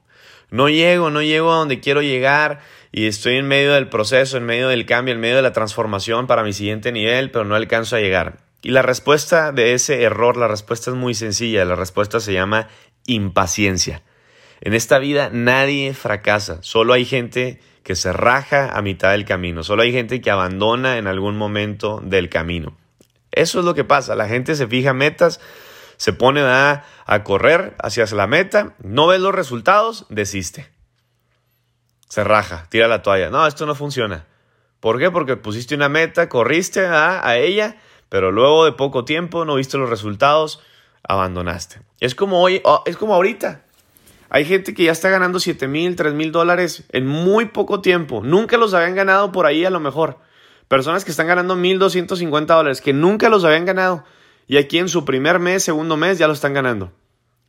no 0.49 0.69
llego, 0.69 1.09
no 1.09 1.21
llego 1.21 1.51
a 1.51 1.57
donde 1.57 1.81
quiero 1.81 2.01
llegar 2.01 2.61
y 2.95 3.07
estoy 3.07 3.37
en 3.37 3.47
medio 3.47 3.73
del 3.73 3.89
proceso, 3.89 4.37
en 4.37 4.45
medio 4.45 4.69
del 4.69 4.85
cambio, 4.85 5.15
en 5.15 5.19
medio 5.19 5.37
de 5.37 5.41
la 5.41 5.51
transformación 5.51 6.27
para 6.27 6.43
mi 6.43 6.53
siguiente 6.53 6.91
nivel, 6.91 7.31
pero 7.31 7.43
no 7.43 7.55
alcanzo 7.55 7.95
a 7.95 7.99
llegar. 7.99 8.37
Y 8.61 8.69
la 8.69 8.83
respuesta 8.83 9.51
de 9.51 9.73
ese 9.73 10.03
error, 10.03 10.37
la 10.37 10.47
respuesta 10.47 10.91
es 10.91 10.95
muy 10.95 11.15
sencilla, 11.15 11.65
la 11.65 11.75
respuesta 11.75 12.19
se 12.19 12.33
llama 12.33 12.69
impaciencia. 13.07 14.03
En 14.61 14.75
esta 14.75 14.99
vida 14.99 15.31
nadie 15.33 15.95
fracasa, 15.95 16.61
solo 16.61 16.93
hay 16.93 17.03
gente 17.03 17.59
que 17.81 17.95
se 17.95 18.13
raja 18.13 18.69
a 18.69 18.83
mitad 18.83 19.11
del 19.11 19.25
camino, 19.25 19.63
solo 19.63 19.81
hay 19.81 19.91
gente 19.91 20.21
que 20.21 20.29
abandona 20.29 20.99
en 20.99 21.07
algún 21.07 21.35
momento 21.35 21.99
del 22.03 22.29
camino. 22.29 22.77
Eso 23.31 23.57
es 23.57 23.65
lo 23.65 23.73
que 23.73 23.83
pasa, 23.83 24.15
la 24.15 24.27
gente 24.27 24.53
se 24.55 24.67
fija 24.67 24.93
metas, 24.93 25.39
se 25.97 26.13
pone 26.13 26.41
a, 26.41 26.85
a 27.07 27.23
correr 27.23 27.75
hacia 27.79 28.05
la 28.15 28.27
meta, 28.27 28.75
no 28.83 29.07
ves 29.07 29.19
los 29.19 29.33
resultados, 29.33 30.05
desiste. 30.09 30.69
Se 32.13 32.23
raja, 32.23 32.67
tira 32.69 32.87
la 32.87 33.01
toalla. 33.01 33.31
No, 33.31 33.47
esto 33.47 33.65
no 33.65 33.73
funciona. 33.73 34.27
¿Por 34.79 34.99
qué? 34.99 35.09
Porque 35.09 35.35
pusiste 35.35 35.73
una 35.73 35.89
meta, 35.89 36.29
corriste 36.29 36.85
a, 36.85 37.27
a 37.27 37.37
ella, 37.39 37.77
pero 38.07 38.31
luego 38.31 38.65
de 38.65 38.71
poco 38.71 39.03
tiempo 39.03 39.45
no 39.45 39.55
viste 39.55 39.79
los 39.79 39.89
resultados, 39.89 40.61
abandonaste. 41.01 41.81
Es 41.99 42.13
como 42.13 42.39
hoy, 42.39 42.61
oh, 42.65 42.83
es 42.85 42.97
como 42.97 43.15
ahorita. 43.15 43.63
Hay 44.29 44.45
gente 44.45 44.75
que 44.75 44.83
ya 44.83 44.91
está 44.91 45.09
ganando 45.09 45.39
7 45.39 45.67
mil, 45.67 45.95
3 45.95 46.13
mil 46.13 46.31
dólares 46.31 46.83
en 46.89 47.07
muy 47.07 47.45
poco 47.45 47.81
tiempo. 47.81 48.21
Nunca 48.23 48.57
los 48.57 48.75
habían 48.75 48.93
ganado 48.93 49.31
por 49.31 49.47
ahí 49.47 49.65
a 49.65 49.71
lo 49.71 49.79
mejor. 49.79 50.19
Personas 50.67 51.05
que 51.05 51.09
están 51.09 51.25
ganando 51.25 51.55
1.250 51.55 52.45
dólares, 52.45 52.81
que 52.81 52.93
nunca 52.93 53.27
los 53.27 53.43
habían 53.43 53.65
ganado. 53.65 54.03
Y 54.45 54.57
aquí 54.57 54.77
en 54.77 54.87
su 54.87 55.03
primer 55.03 55.39
mes, 55.39 55.63
segundo 55.63 55.97
mes, 55.97 56.19
ya 56.19 56.27
lo 56.27 56.33
están 56.33 56.53
ganando. 56.53 56.91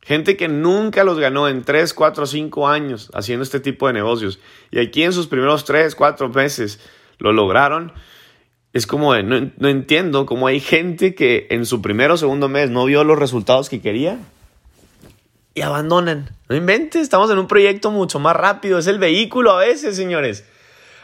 Gente 0.05 0.37
que 0.37 0.47
nunca 0.47 1.03
los 1.03 1.19
ganó 1.19 1.49
en 1.49 1.63
3, 1.63 1.93
4, 1.93 2.25
5 2.25 2.67
años 2.67 3.11
haciendo 3.13 3.43
este 3.43 3.59
tipo 3.59 3.87
de 3.87 3.93
negocios. 3.93 4.39
Y 4.71 4.79
aquí 4.79 5.03
en 5.03 5.11
sus 5.11 5.27
primeros 5.27 5.65
3, 5.65 5.95
4 5.95 6.29
meses 6.29 6.79
lo 7.17 7.33
lograron. 7.33 7.91
Es 8.71 8.87
como, 8.87 9.15
no, 9.17 9.51
no 9.57 9.67
entiendo 9.67 10.25
cómo 10.25 10.47
hay 10.47 10.59
gente 10.59 11.15
que 11.15 11.47
en 11.49 11.65
su 11.65 11.81
primero 11.81 12.13
o 12.13 12.17
segundo 12.17 12.47
mes 12.47 12.69
no 12.69 12.85
vio 12.85 13.03
los 13.03 13.19
resultados 13.19 13.69
que 13.69 13.81
quería 13.81 14.19
y 15.55 15.61
abandonan. 15.61 16.35
No 16.49 16.55
inventes, 16.55 17.01
estamos 17.01 17.31
en 17.31 17.39
un 17.39 17.47
proyecto 17.47 17.89
mucho 17.89 18.19
más 18.19 18.35
rápido. 18.35 18.77
Es 18.77 18.87
el 18.87 18.99
vehículo 18.99 19.51
a 19.51 19.59
veces, 19.61 19.95
señores. 19.95 20.45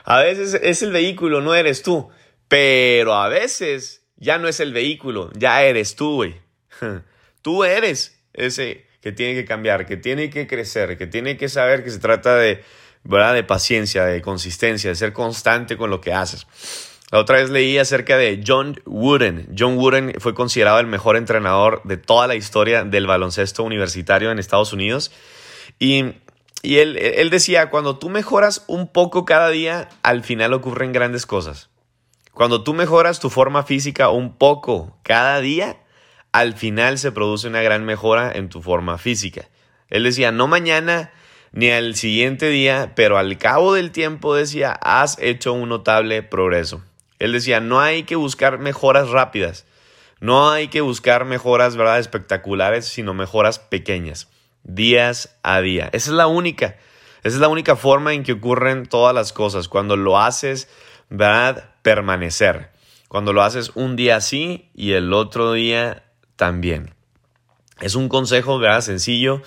A 0.03 0.19
veces 0.19 0.59
es 0.61 0.83
el 0.83 0.91
vehículo, 0.91 1.39
no 1.39 1.55
eres 1.55 1.81
tú. 1.81 2.09
Pero 2.49 3.15
a 3.15 3.29
veces 3.29 4.03
ya 4.17 4.37
no 4.37 4.49
es 4.49 4.59
el 4.59 4.73
vehículo, 4.73 5.31
ya 5.37 5.63
eres 5.63 5.95
tú, 5.95 6.15
güey. 6.15 6.35
Tú 7.41 7.63
eres 7.63 8.21
ese 8.33 8.85
que 9.01 9.11
tiene 9.11 9.33
que 9.33 9.45
cambiar, 9.45 9.85
que 9.85 9.97
tiene 9.97 10.29
que 10.29 10.47
crecer, 10.47 10.97
que 10.97 11.07
tiene 11.07 11.37
que 11.37 11.49
saber 11.49 11.83
que 11.83 11.89
se 11.89 11.99
trata 11.99 12.35
de, 12.35 12.63
¿verdad? 13.03 13.33
de 13.33 13.43
paciencia, 13.43 14.05
de 14.05 14.21
consistencia, 14.21 14.89
de 14.89 14.95
ser 14.95 15.13
constante 15.13 15.75
con 15.75 15.89
lo 15.89 16.01
que 16.01 16.13
haces. 16.13 16.45
La 17.11 17.19
otra 17.19 17.37
vez 17.37 17.49
leí 17.49 17.77
acerca 17.77 18.15
de 18.15 18.41
John 18.45 18.79
Wooden. 18.85 19.53
John 19.57 19.77
Wooden 19.77 20.13
fue 20.19 20.33
considerado 20.33 20.79
el 20.79 20.87
mejor 20.87 21.17
entrenador 21.17 21.81
de 21.83 21.97
toda 21.97 22.25
la 22.25 22.35
historia 22.35 22.85
del 22.85 23.05
baloncesto 23.05 23.63
universitario 23.63 24.31
en 24.31 24.39
Estados 24.39 24.71
Unidos. 24.71 25.11
Y, 25.77 26.13
y 26.61 26.77
él, 26.77 26.97
él 26.97 27.29
decía, 27.29 27.69
cuando 27.69 27.97
tú 27.97 28.09
mejoras 28.09 28.63
un 28.67 28.87
poco 28.87 29.25
cada 29.25 29.49
día, 29.49 29.89
al 30.03 30.23
final 30.23 30.53
ocurren 30.53 30.93
grandes 30.93 31.25
cosas. 31.25 31.69
Cuando 32.31 32.63
tú 32.63 32.73
mejoras 32.73 33.19
tu 33.19 33.29
forma 33.29 33.63
física 33.63 34.09
un 34.09 34.37
poco 34.37 34.97
cada 35.03 35.41
día, 35.41 35.80
al 36.31 36.53
final 36.53 36.97
se 36.97 37.11
produce 37.11 37.47
una 37.47 37.61
gran 37.61 37.85
mejora 37.85 38.31
en 38.31 38.49
tu 38.49 38.61
forma 38.61 38.97
física. 38.97 39.49
Él 39.89 40.03
decía, 40.03 40.31
no 40.31 40.47
mañana 40.47 41.11
ni 41.51 41.69
al 41.69 41.95
siguiente 41.95 42.47
día, 42.47 42.93
pero 42.95 43.17
al 43.17 43.37
cabo 43.37 43.73
del 43.73 43.91
tiempo 43.91 44.35
decía, 44.35 44.71
has 44.71 45.17
hecho 45.19 45.53
un 45.53 45.69
notable 45.69 46.23
progreso. 46.23 46.81
Él 47.19 47.33
decía, 47.33 47.59
no 47.59 47.81
hay 47.81 48.03
que 48.03 48.15
buscar 48.15 48.57
mejoras 48.57 49.09
rápidas, 49.09 49.65
no 50.21 50.49
hay 50.49 50.69
que 50.69 50.81
buscar 50.81 51.25
mejoras 51.25 51.75
¿verdad? 51.75 51.99
espectaculares, 51.99 52.85
sino 52.85 53.13
mejoras 53.13 53.59
pequeñas, 53.59 54.29
días 54.63 55.37
a 55.43 55.59
día. 55.59 55.89
Esa 55.91 56.11
es 56.11 56.15
la 56.15 56.27
única, 56.27 56.77
esa 57.23 57.35
es 57.35 57.41
la 57.41 57.49
única 57.49 57.75
forma 57.75 58.13
en 58.13 58.23
que 58.23 58.33
ocurren 58.33 58.85
todas 58.85 59.13
las 59.13 59.33
cosas, 59.33 59.67
cuando 59.67 59.97
lo 59.97 60.19
haces, 60.19 60.69
¿verdad? 61.09 61.75
Permanecer. 61.81 62.71
Cuando 63.09 63.33
lo 63.33 63.43
haces 63.43 63.71
un 63.75 63.97
día 63.97 64.15
así 64.15 64.69
y 64.73 64.93
el 64.93 65.11
otro 65.11 65.51
día 65.51 66.05
también. 66.41 66.95
Es 67.81 67.93
un 67.93 68.09
consejo, 68.09 68.57
¿verdad? 68.57 68.81
Sencillo 68.81 69.43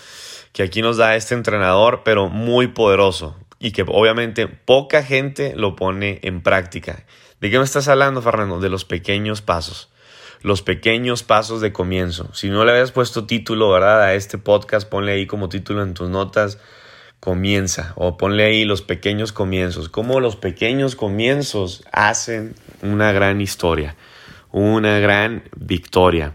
que 0.53 0.63
aquí 0.63 0.81
nos 0.81 0.97
da 0.97 1.17
este 1.17 1.35
entrenador, 1.35 2.03
pero 2.05 2.29
muy 2.29 2.69
poderoso 2.69 3.37
y 3.59 3.73
que 3.73 3.83
obviamente 3.83 4.47
poca 4.47 5.03
gente 5.03 5.55
lo 5.57 5.75
pone 5.75 6.21
en 6.23 6.41
práctica. 6.41 7.05
¿De 7.41 7.51
qué 7.51 7.59
me 7.59 7.65
estás 7.65 7.89
hablando, 7.89 8.23
Fernando? 8.23 8.61
De 8.61 8.69
los 8.69 8.85
pequeños 8.85 9.43
pasos. 9.43 9.89
Los 10.41 10.63
pequeños 10.63 11.25
pasos 11.25 11.61
de 11.61 11.73
comienzo. 11.73 12.33
Si 12.33 12.49
no 12.49 12.65
le 12.65 12.71
habías 12.71 12.93
puesto 12.93 13.27
título, 13.27 13.71
¿verdad? 13.71 14.01
A 14.01 14.15
este 14.15 14.39
podcast, 14.39 14.89
ponle 14.89 15.15
ahí 15.15 15.27
como 15.27 15.49
título 15.49 15.83
en 15.83 15.95
tus 15.95 16.09
notas, 16.09 16.61
comienza. 17.19 17.93
O 17.97 18.17
ponle 18.17 18.45
ahí 18.45 18.65
los 18.65 18.83
pequeños 18.83 19.33
comienzos. 19.33 19.89
Cómo 19.89 20.21
los 20.21 20.37
pequeños 20.37 20.95
comienzos 20.95 21.83
hacen 21.91 22.55
una 22.83 23.11
gran 23.11 23.41
historia, 23.41 23.97
una 24.53 25.01
gran 25.01 25.43
victoria. 25.57 26.33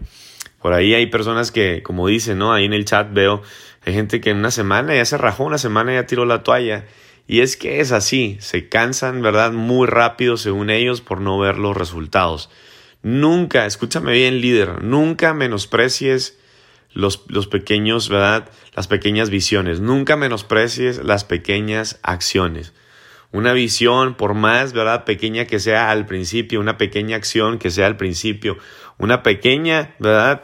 Por 0.60 0.72
ahí 0.72 0.94
hay 0.94 1.06
personas 1.06 1.50
que, 1.50 1.82
como 1.82 2.06
dicen, 2.06 2.38
¿no? 2.38 2.52
Ahí 2.52 2.64
en 2.64 2.72
el 2.72 2.84
chat 2.84 3.12
veo, 3.12 3.42
hay 3.84 3.94
gente 3.94 4.20
que 4.20 4.30
en 4.30 4.38
una 4.38 4.50
semana 4.50 4.94
ya 4.94 5.04
se 5.04 5.16
rajó, 5.16 5.44
una 5.44 5.58
semana 5.58 5.94
ya 5.94 6.06
tiró 6.06 6.26
la 6.26 6.42
toalla 6.42 6.86
y 7.26 7.42
es 7.42 7.56
que 7.56 7.80
es 7.80 7.92
así, 7.92 8.38
se 8.40 8.68
cansan, 8.68 9.22
¿verdad? 9.22 9.52
Muy 9.52 9.86
rápido, 9.86 10.36
según 10.36 10.68
ellos, 10.68 11.00
por 11.00 11.20
no 11.20 11.38
ver 11.38 11.58
los 11.58 11.76
resultados. 11.76 12.50
Nunca, 13.02 13.66
escúchame 13.66 14.12
bien, 14.12 14.40
líder, 14.40 14.82
nunca 14.82 15.32
menosprecies 15.32 16.38
los, 16.92 17.22
los, 17.28 17.46
pequeños, 17.46 18.08
¿verdad? 18.08 18.50
Las 18.74 18.88
pequeñas 18.88 19.30
visiones. 19.30 19.80
Nunca 19.80 20.16
menosprecies 20.16 21.04
las 21.04 21.24
pequeñas 21.24 22.00
acciones. 22.02 22.72
Una 23.30 23.52
visión, 23.52 24.16
por 24.16 24.34
más, 24.34 24.72
¿verdad? 24.72 25.04
Pequeña 25.04 25.44
que 25.44 25.60
sea 25.60 25.92
al 25.92 26.06
principio, 26.06 26.58
una 26.58 26.78
pequeña 26.78 27.16
acción 27.16 27.60
que 27.60 27.70
sea 27.70 27.86
al 27.86 27.96
principio, 27.96 28.58
una 29.00 29.22
pequeña, 29.22 29.94
¿verdad? 29.98 30.42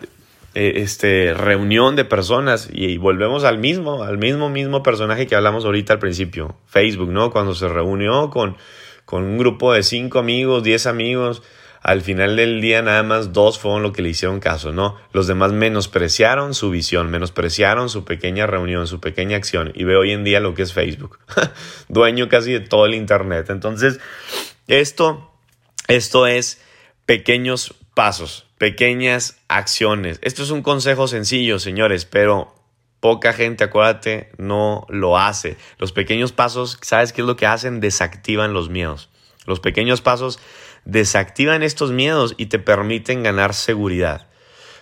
Eh, 0.54 0.80
este, 0.82 1.34
reunión 1.34 1.96
de 1.96 2.06
personas 2.06 2.68
y, 2.72 2.96
volvemos 2.96 3.44
al 3.44 3.58
mismo, 3.58 4.02
al 4.02 4.16
mismo, 4.16 4.48
mismo 4.48 4.82
personaje 4.82 5.26
que 5.26 5.36
hablamos 5.36 5.66
ahorita 5.66 5.92
al 5.92 5.98
principio, 5.98 6.56
Facebook, 6.66 7.10
¿no? 7.10 7.30
Cuando 7.30 7.54
se 7.54 7.68
reunió 7.68 8.30
con, 8.30 8.56
con 9.04 9.22
un 9.22 9.36
grupo 9.36 9.74
de 9.74 9.82
cinco 9.82 10.18
amigos, 10.18 10.62
diez 10.62 10.86
amigos, 10.86 11.42
al 11.82 12.00
final 12.00 12.36
del 12.36 12.62
día 12.62 12.80
nada 12.80 13.02
más 13.02 13.34
dos 13.34 13.58
fueron 13.58 13.82
lo 13.82 13.92
que 13.92 14.00
le 14.00 14.08
hicieron 14.08 14.40
caso, 14.40 14.72
¿no? 14.72 14.96
Los 15.12 15.26
demás 15.26 15.52
menospreciaron 15.52 16.54
su 16.54 16.70
visión, 16.70 17.10
menospreciaron 17.10 17.90
su 17.90 18.06
pequeña 18.06 18.46
reunión, 18.46 18.86
su 18.86 18.98
pequeña 18.98 19.36
acción 19.36 19.72
y 19.74 19.84
ve 19.84 19.94
hoy 19.96 20.12
en 20.12 20.24
día 20.24 20.40
lo 20.40 20.54
que 20.54 20.62
es 20.62 20.72
Facebook, 20.72 21.18
dueño 21.88 22.30
casi 22.30 22.52
de 22.52 22.60
todo 22.60 22.86
el 22.86 22.94
Internet. 22.94 23.50
Entonces, 23.50 24.00
esto, 24.68 25.30
esto 25.86 26.26
es 26.26 26.62
pequeños 27.04 27.74
pasos, 27.94 28.45
pequeñas 28.58 29.38
acciones. 29.48 30.18
Esto 30.22 30.42
es 30.42 30.50
un 30.50 30.62
consejo 30.62 31.08
sencillo, 31.08 31.58
señores, 31.58 32.04
pero 32.04 32.54
poca 33.00 33.32
gente, 33.32 33.64
acuérdate, 33.64 34.30
no 34.38 34.86
lo 34.88 35.18
hace. 35.18 35.56
Los 35.78 35.92
pequeños 35.92 36.32
pasos, 36.32 36.78
¿sabes 36.82 37.12
qué 37.12 37.20
es 37.20 37.26
lo 37.26 37.36
que 37.36 37.46
hacen? 37.46 37.80
Desactivan 37.80 38.52
los 38.52 38.70
miedos. 38.70 39.10
Los 39.46 39.60
pequeños 39.60 40.00
pasos 40.00 40.38
desactivan 40.84 41.62
estos 41.62 41.92
miedos 41.92 42.34
y 42.36 42.46
te 42.46 42.58
permiten 42.58 43.22
ganar 43.22 43.54
seguridad. 43.54 44.26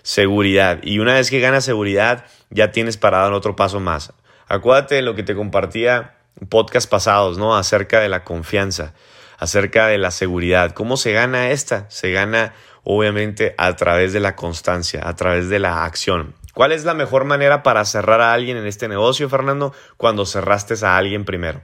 Seguridad. 0.02 0.80
Y 0.82 0.98
una 0.98 1.14
vez 1.14 1.30
que 1.30 1.40
ganas 1.40 1.64
seguridad, 1.64 2.26
ya 2.50 2.70
tienes 2.70 2.96
para 2.96 3.18
dar 3.18 3.32
otro 3.32 3.56
paso 3.56 3.80
más. 3.80 4.12
Acuérdate 4.46 4.96
de 4.96 5.02
lo 5.02 5.14
que 5.14 5.22
te 5.22 5.34
compartía 5.34 6.16
en 6.40 6.46
podcast 6.46 6.88
pasados, 6.88 7.38
¿no? 7.38 7.56
Acerca 7.56 8.00
de 8.00 8.08
la 8.08 8.22
confianza, 8.22 8.94
acerca 9.38 9.86
de 9.86 9.98
la 9.98 10.10
seguridad. 10.10 10.72
¿Cómo 10.72 10.96
se 10.96 11.12
gana 11.12 11.50
esta? 11.50 11.90
Se 11.90 12.12
gana 12.12 12.54
obviamente 12.84 13.54
a 13.58 13.74
través 13.74 14.12
de 14.12 14.20
la 14.20 14.36
constancia, 14.36 15.00
a 15.04 15.16
través 15.16 15.48
de 15.48 15.58
la 15.58 15.84
acción. 15.84 16.34
¿Cuál 16.54 16.70
es 16.70 16.84
la 16.84 16.94
mejor 16.94 17.24
manera 17.24 17.62
para 17.62 17.84
cerrar 17.84 18.20
a 18.20 18.32
alguien 18.32 18.56
en 18.56 18.66
este 18.66 18.86
negocio, 18.86 19.28
Fernando? 19.28 19.74
Cuando 19.96 20.24
cerraste 20.24 20.74
a 20.86 20.96
alguien 20.96 21.24
primero. 21.24 21.62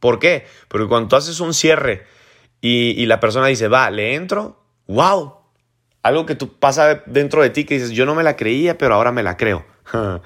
¿Por 0.00 0.18
qué? 0.18 0.46
Porque 0.68 0.88
cuando 0.88 1.08
tú 1.08 1.16
haces 1.16 1.38
un 1.40 1.54
cierre 1.54 2.06
y, 2.60 3.06
la 3.06 3.20
persona 3.20 3.46
dice, 3.46 3.68
va, 3.68 3.88
le 3.90 4.14
entro, 4.14 4.60
wow, 4.88 5.36
algo 6.02 6.26
que 6.26 6.34
tú 6.34 6.58
pasa 6.58 7.02
dentro 7.06 7.42
de 7.42 7.50
ti 7.50 7.64
que 7.64 7.74
dices, 7.74 7.90
yo 7.90 8.04
no 8.04 8.14
me 8.14 8.22
la 8.22 8.36
creía, 8.36 8.76
pero 8.76 8.94
ahora 8.94 9.12
me 9.12 9.22
la 9.22 9.36
creo. 9.36 9.64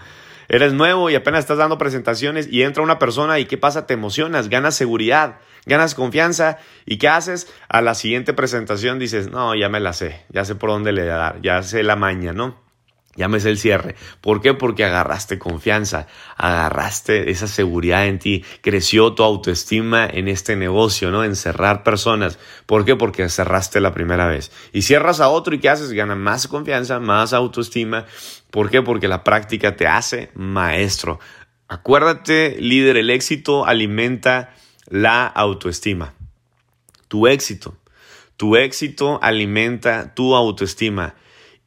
Eres 0.48 0.72
nuevo 0.72 1.10
y 1.10 1.14
apenas 1.14 1.40
estás 1.40 1.58
dando 1.58 1.78
presentaciones 1.78 2.48
y 2.50 2.62
entra 2.62 2.82
una 2.82 2.98
persona 2.98 3.38
y 3.38 3.46
¿qué 3.46 3.56
pasa? 3.58 3.86
Te 3.86 3.94
emocionas, 3.94 4.48
ganas 4.48 4.74
seguridad, 4.74 5.38
ganas 5.66 5.94
confianza 5.94 6.58
y 6.86 6.98
¿qué 6.98 7.08
haces? 7.08 7.52
A 7.68 7.82
la 7.82 7.94
siguiente 7.94 8.32
presentación 8.32 8.98
dices, 8.98 9.30
no, 9.30 9.54
ya 9.54 9.68
me 9.68 9.80
la 9.80 9.92
sé, 9.92 10.24
ya 10.30 10.44
sé 10.44 10.54
por 10.54 10.70
dónde 10.70 10.92
le 10.92 11.04
dar, 11.04 11.40
ya 11.42 11.62
sé 11.62 11.82
la 11.82 11.96
maña, 11.96 12.32
¿no? 12.32 12.63
Llámese 13.16 13.50
el 13.50 13.58
cierre. 13.58 13.94
¿Por 14.20 14.40
qué? 14.40 14.54
Porque 14.54 14.84
agarraste 14.84 15.38
confianza, 15.38 16.08
agarraste 16.36 17.30
esa 17.30 17.46
seguridad 17.46 18.06
en 18.06 18.18
ti, 18.18 18.44
creció 18.60 19.12
tu 19.14 19.22
autoestima 19.22 20.06
en 20.06 20.26
este 20.26 20.56
negocio, 20.56 21.10
¿no? 21.12 21.22
En 21.22 21.36
cerrar 21.36 21.84
personas. 21.84 22.38
¿Por 22.66 22.84
qué? 22.84 22.96
Porque 22.96 23.28
cerraste 23.28 23.80
la 23.80 23.94
primera 23.94 24.26
vez. 24.26 24.50
Y 24.72 24.82
cierras 24.82 25.20
a 25.20 25.28
otro 25.28 25.54
y 25.54 25.60
¿qué 25.60 25.68
haces? 25.68 25.92
Gana 25.92 26.16
más 26.16 26.48
confianza, 26.48 26.98
más 26.98 27.32
autoestima. 27.32 28.06
¿Por 28.50 28.68
qué? 28.70 28.82
Porque 28.82 29.06
la 29.06 29.22
práctica 29.22 29.76
te 29.76 29.86
hace 29.86 30.30
maestro. 30.34 31.20
Acuérdate, 31.68 32.56
líder, 32.58 32.96
el 32.96 33.10
éxito 33.10 33.64
alimenta 33.64 34.54
la 34.88 35.26
autoestima. 35.26 36.14
Tu 37.08 37.28
éxito. 37.28 37.76
Tu 38.36 38.56
éxito 38.56 39.20
alimenta 39.22 40.14
tu 40.14 40.34
autoestima. 40.34 41.14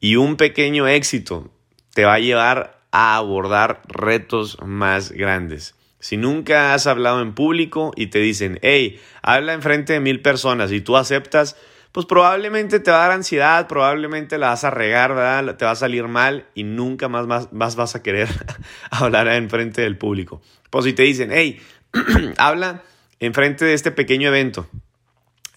Y 0.00 0.16
un 0.16 0.36
pequeño 0.36 0.86
éxito 0.86 1.50
te 1.94 2.04
va 2.04 2.14
a 2.14 2.20
llevar 2.20 2.80
a 2.92 3.16
abordar 3.16 3.82
retos 3.88 4.58
más 4.64 5.10
grandes. 5.12 5.74
Si 6.00 6.16
nunca 6.16 6.74
has 6.74 6.86
hablado 6.86 7.20
en 7.20 7.34
público 7.34 7.92
y 7.96 8.06
te 8.06 8.20
dicen, 8.20 8.58
hey, 8.62 9.00
habla 9.20 9.52
enfrente 9.52 9.94
de 9.94 10.00
mil 10.00 10.22
personas 10.22 10.70
y 10.70 10.80
tú 10.80 10.96
aceptas, 10.96 11.56
pues 11.90 12.06
probablemente 12.06 12.78
te 12.78 12.90
va 12.90 12.98
a 12.98 13.08
dar 13.08 13.10
ansiedad, 13.12 13.66
probablemente 13.66 14.38
la 14.38 14.50
vas 14.50 14.62
a 14.62 14.70
regar, 14.70 15.56
te 15.56 15.64
va 15.64 15.72
a 15.72 15.76
salir 15.76 16.06
mal 16.06 16.46
y 16.54 16.62
nunca 16.62 17.08
más, 17.08 17.50
más, 17.52 17.76
vas 17.76 17.96
a 17.96 18.02
querer 18.02 18.28
hablar 18.90 19.26
enfrente 19.28 19.82
del 19.82 19.98
público. 19.98 20.40
Pues 20.70 20.84
si 20.84 20.92
te 20.92 21.02
dicen, 21.02 21.30
hey, 21.32 21.60
habla 22.38 22.82
enfrente 23.18 23.64
de 23.64 23.74
este 23.74 23.90
pequeño 23.90 24.28
evento 24.28 24.68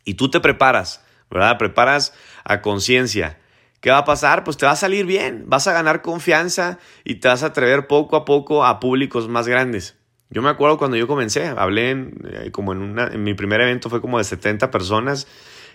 y 0.03 0.15
tú 0.15 0.31
te 0.31 0.39
preparas, 0.39 1.05
¿verdad? 1.29 1.59
Preparas 1.59 2.13
a 2.43 2.61
conciencia. 2.61 3.37
¿Qué 3.81 3.89
va 3.89 3.97
a 3.97 4.05
pasar? 4.05 4.43
Pues 4.43 4.57
te 4.57 4.67
va 4.67 4.73
a 4.73 4.75
salir 4.75 5.07
bien, 5.07 5.45
vas 5.47 5.67
a 5.67 5.73
ganar 5.73 6.03
confianza 6.03 6.77
y 7.03 7.15
te 7.15 7.27
vas 7.27 7.41
a 7.41 7.47
atrever 7.47 7.87
poco 7.87 8.15
a 8.15 8.25
poco 8.25 8.63
a 8.63 8.79
públicos 8.79 9.27
más 9.27 9.47
grandes. 9.47 9.97
Yo 10.29 10.43
me 10.43 10.49
acuerdo 10.49 10.77
cuando 10.77 10.97
yo 10.97 11.07
comencé, 11.07 11.47
hablé 11.47 11.89
en, 11.89 12.13
eh, 12.25 12.51
como 12.51 12.73
en, 12.73 12.81
una, 12.81 13.07
mi 13.09 13.33
primer 13.33 13.59
evento 13.59 13.89
fue 13.89 13.99
como 13.99 14.19
de 14.19 14.23
70 14.23 14.69
personas 14.69 15.27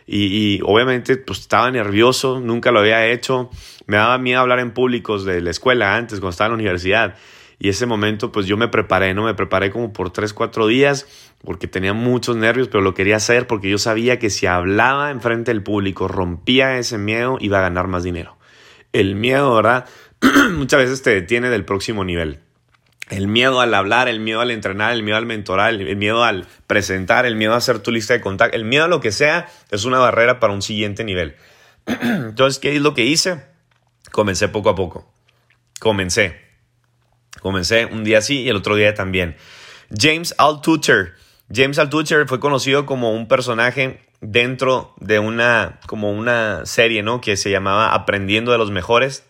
y, 0.06 0.60
obviamente 0.62 1.16
pues 1.16 1.40
estaba 1.40 1.68
nervioso, 1.72 2.38
nunca 2.38 2.70
lo 2.70 2.78
había 2.78 3.06
hecho, 3.06 3.50
me 3.86 3.96
daba 3.96 4.18
miedo 4.18 4.40
hablar 4.40 4.60
en 4.60 4.70
públicos 4.70 5.25
de 5.25 5.40
la 5.40 5.50
escuela 5.50 5.96
antes, 5.96 6.20
cuando 6.20 6.30
estaba 6.30 6.46
en 6.46 6.52
la 6.52 6.58
universidad. 6.62 7.16
Y 7.58 7.70
ese 7.70 7.86
momento 7.86 8.30
pues 8.30 8.46
yo 8.46 8.56
me 8.56 8.68
preparé, 8.68 9.14
¿no? 9.14 9.25
Me 9.25 9.34
preparé 9.34 9.72
como 9.72 9.92
por 9.92 10.10
3, 10.10 10.32
4 10.32 10.66
días 10.68 11.06
porque 11.45 11.69
tenía 11.69 11.93
muchos 11.93 12.37
nervios, 12.37 12.69
pero 12.69 12.83
lo 12.83 12.95
quería 12.95 13.16
hacer 13.16 13.47
porque 13.47 13.71
yo 13.71 13.78
sabía 13.78 14.19
que 14.19 14.31
si 14.31 14.47
hablaba 14.47 15.11
en 15.11 15.21
frente 15.21 15.52
del 15.52 15.62
público, 15.62 16.09
rompía 16.09 16.78
ese 16.78 16.99
miedo, 16.99 17.38
iba 17.40 17.59
a 17.59 17.62
ganar 17.62 17.87
más 17.87 18.02
dinero. 18.02 18.37
El 18.93 19.14
miedo, 19.14 19.55
¿verdad? 19.55 19.87
Muchas 20.52 20.81
veces 20.81 21.02
te 21.02 21.11
detiene 21.11 21.50
del 21.50 21.64
próximo 21.64 22.05
nivel. 22.05 22.40
El 23.09 23.28
miedo 23.28 23.61
al 23.61 23.73
hablar, 23.75 24.09
el 24.09 24.19
miedo 24.19 24.40
al 24.40 24.50
entrenar, 24.50 24.93
el 24.93 25.05
miedo 25.05 25.16
al 25.16 25.26
mentorar, 25.26 25.73
el 25.73 25.97
miedo 25.97 26.25
al 26.25 26.47
presentar, 26.66 27.25
el 27.25 27.37
miedo 27.37 27.55
a 27.55 27.59
hacer 27.59 27.78
tu 27.78 27.93
lista 27.93 28.14
de 28.14 28.21
contactos, 28.21 28.59
el 28.59 28.64
miedo 28.64 28.85
a 28.85 28.88
lo 28.88 29.00
que 29.00 29.12
sea 29.12 29.49
es 29.71 29.85
una 29.85 29.99
barrera 29.99 30.40
para 30.40 30.52
un 30.52 30.62
siguiente 30.62 31.05
nivel. 31.05 31.37
Entonces, 31.87 32.59
¿qué 32.59 32.75
es 32.75 32.83
lo 32.83 32.95
que 32.95 33.05
hice? 33.05 33.45
Comencé 34.11 34.49
poco 34.49 34.71
a 34.71 34.75
poco. 34.75 35.12
Comencé. 35.78 36.40
Comencé 37.40 37.87
un 37.87 38.02
día 38.02 38.21
sí 38.23 38.43
y 38.43 38.49
el 38.49 38.57
otro 38.57 38.75
día 38.75 38.95
también. 38.95 39.37
James 39.97 40.35
Altucher. 40.38 41.14
James 41.53 41.79
Altucher 41.79 42.26
fue 42.26 42.41
conocido 42.41 42.87
como 42.87 43.12
un 43.12 43.29
personaje 43.29 44.00
dentro 44.21 44.95
de 44.99 45.19
una, 45.19 45.79
como 45.87 46.11
una 46.11 46.67
serie, 46.67 47.03
¿no? 47.03 47.21
Que 47.21 47.37
se 47.37 47.50
llamaba 47.50 47.95
Aprendiendo 47.95 48.53
de 48.53 48.59
los 48.59 48.71
Mejores. 48.71 49.25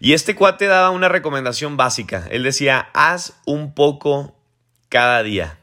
Y 0.00 0.12
este 0.12 0.34
cuate 0.34 0.66
daba 0.66 0.90
una 0.90 1.08
recomendación 1.08 1.76
básica. 1.76 2.26
Él 2.30 2.42
decía, 2.42 2.88
haz 2.92 3.40
un 3.46 3.74
poco 3.74 4.36
cada 4.88 5.22
día. 5.22 5.58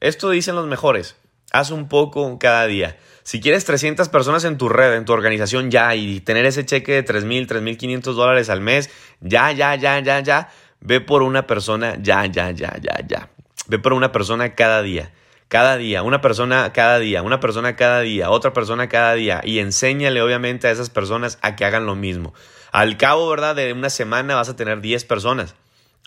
Esto 0.00 0.30
dicen 0.30 0.54
los 0.54 0.66
mejores. 0.66 1.16
Haz 1.52 1.70
un 1.70 1.88
poco 1.88 2.38
cada 2.38 2.66
día. 2.66 2.98
Si 3.22 3.40
quieres 3.40 3.64
300 3.64 4.08
personas 4.08 4.44
en 4.44 4.56
tu 4.58 4.68
red, 4.68 4.94
en 4.94 5.04
tu 5.04 5.12
organización 5.12 5.70
ya, 5.70 5.94
y 5.94 6.20
tener 6.20 6.46
ese 6.46 6.64
cheque 6.64 6.92
de 6.92 7.04
3.000, 7.04 7.46
3.500 7.46 8.00
dólares 8.14 8.50
al 8.50 8.60
mes, 8.60 8.90
ya, 9.20 9.52
ya, 9.52 9.74
ya, 9.74 9.98
ya, 10.00 10.20
ya, 10.20 10.48
ve 10.80 11.00
por 11.00 11.22
una 11.22 11.46
persona 11.46 11.96
ya, 12.00 12.26
ya, 12.26 12.50
ya, 12.50 12.76
ya, 12.80 13.00
ya. 13.06 13.30
Ve 13.66 13.78
por 13.78 13.92
una 13.92 14.12
persona 14.12 14.54
cada 14.54 14.82
día. 14.82 15.12
Cada 15.48 15.76
día, 15.76 16.02
una 16.02 16.20
persona 16.20 16.72
cada 16.72 16.98
día, 16.98 17.22
una 17.22 17.38
persona 17.38 17.76
cada 17.76 18.00
día, 18.00 18.30
otra 18.30 18.52
persona 18.52 18.88
cada 18.88 19.14
día. 19.14 19.40
Y 19.44 19.60
enséñale 19.60 20.20
obviamente 20.20 20.66
a 20.66 20.72
esas 20.72 20.90
personas 20.90 21.38
a 21.40 21.54
que 21.54 21.64
hagan 21.64 21.86
lo 21.86 21.94
mismo. 21.94 22.34
Al 22.72 22.96
cabo, 22.96 23.28
¿verdad? 23.28 23.54
De 23.54 23.72
una 23.72 23.90
semana 23.90 24.34
vas 24.34 24.48
a 24.48 24.56
tener 24.56 24.80
10 24.80 25.04
personas. 25.04 25.54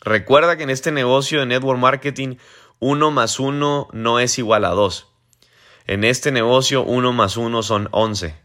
Recuerda 0.02 0.58
que 0.58 0.64
en 0.64 0.70
este 0.70 0.92
negocio 0.92 1.40
de 1.40 1.46
network 1.46 1.80
marketing, 1.80 2.36
1 2.80 3.12
más 3.12 3.40
1 3.40 3.90
no 3.92 4.20
es 4.20 4.38
igual 4.38 4.66
a 4.66 4.70
2. 4.70 5.08
En 5.88 6.04
este 6.04 6.32
negocio, 6.32 6.84
1 6.84 7.14
más 7.14 7.38
1 7.38 7.64
son 7.64 7.88
11. 7.92 8.36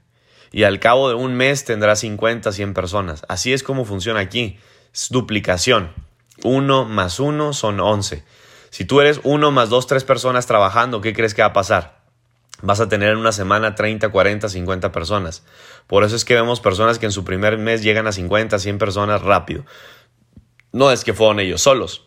Y 0.52 0.62
al 0.62 0.78
cabo 0.78 1.08
de 1.08 1.16
un 1.16 1.34
mes 1.34 1.64
tendrás 1.64 2.00
50, 2.00 2.52
100 2.52 2.74
personas. 2.74 3.24
Así 3.28 3.52
es 3.52 3.62
como 3.64 3.84
funciona 3.84 4.20
aquí. 4.20 4.58
Es 4.92 5.08
duplicación. 5.10 5.92
1 6.44 6.84
más 6.84 7.18
1 7.20 7.52
son 7.52 7.80
11. 7.80 8.24
Si 8.74 8.84
tú 8.84 9.00
eres 9.00 9.20
1 9.22 9.52
más 9.52 9.70
2, 9.70 9.86
3 9.86 10.02
personas 10.02 10.48
trabajando, 10.48 11.00
¿qué 11.00 11.12
crees 11.12 11.32
que 11.32 11.42
va 11.42 11.46
a 11.46 11.52
pasar? 11.52 12.02
vas 12.60 12.80
a 12.80 12.88
tener 12.88 13.10
en 13.10 13.18
una 13.18 13.30
semana 13.30 13.76
30, 13.76 14.08
40, 14.08 14.48
50 14.48 14.90
personas. 14.90 15.44
Por 15.86 16.02
eso 16.02 16.16
es 16.16 16.24
que 16.24 16.34
vemos 16.34 16.58
personas 16.58 16.98
que 16.98 17.06
en 17.06 17.12
su 17.12 17.22
primer 17.22 17.56
mes 17.56 17.84
llegan 17.84 18.08
a 18.08 18.12
50, 18.12 18.58
100 18.58 18.78
personas 18.78 19.22
rápido. 19.22 19.64
No 20.72 20.90
es 20.90 21.04
que 21.04 21.14
fueron 21.14 21.38
ellos 21.38 21.62
solos. 21.62 22.04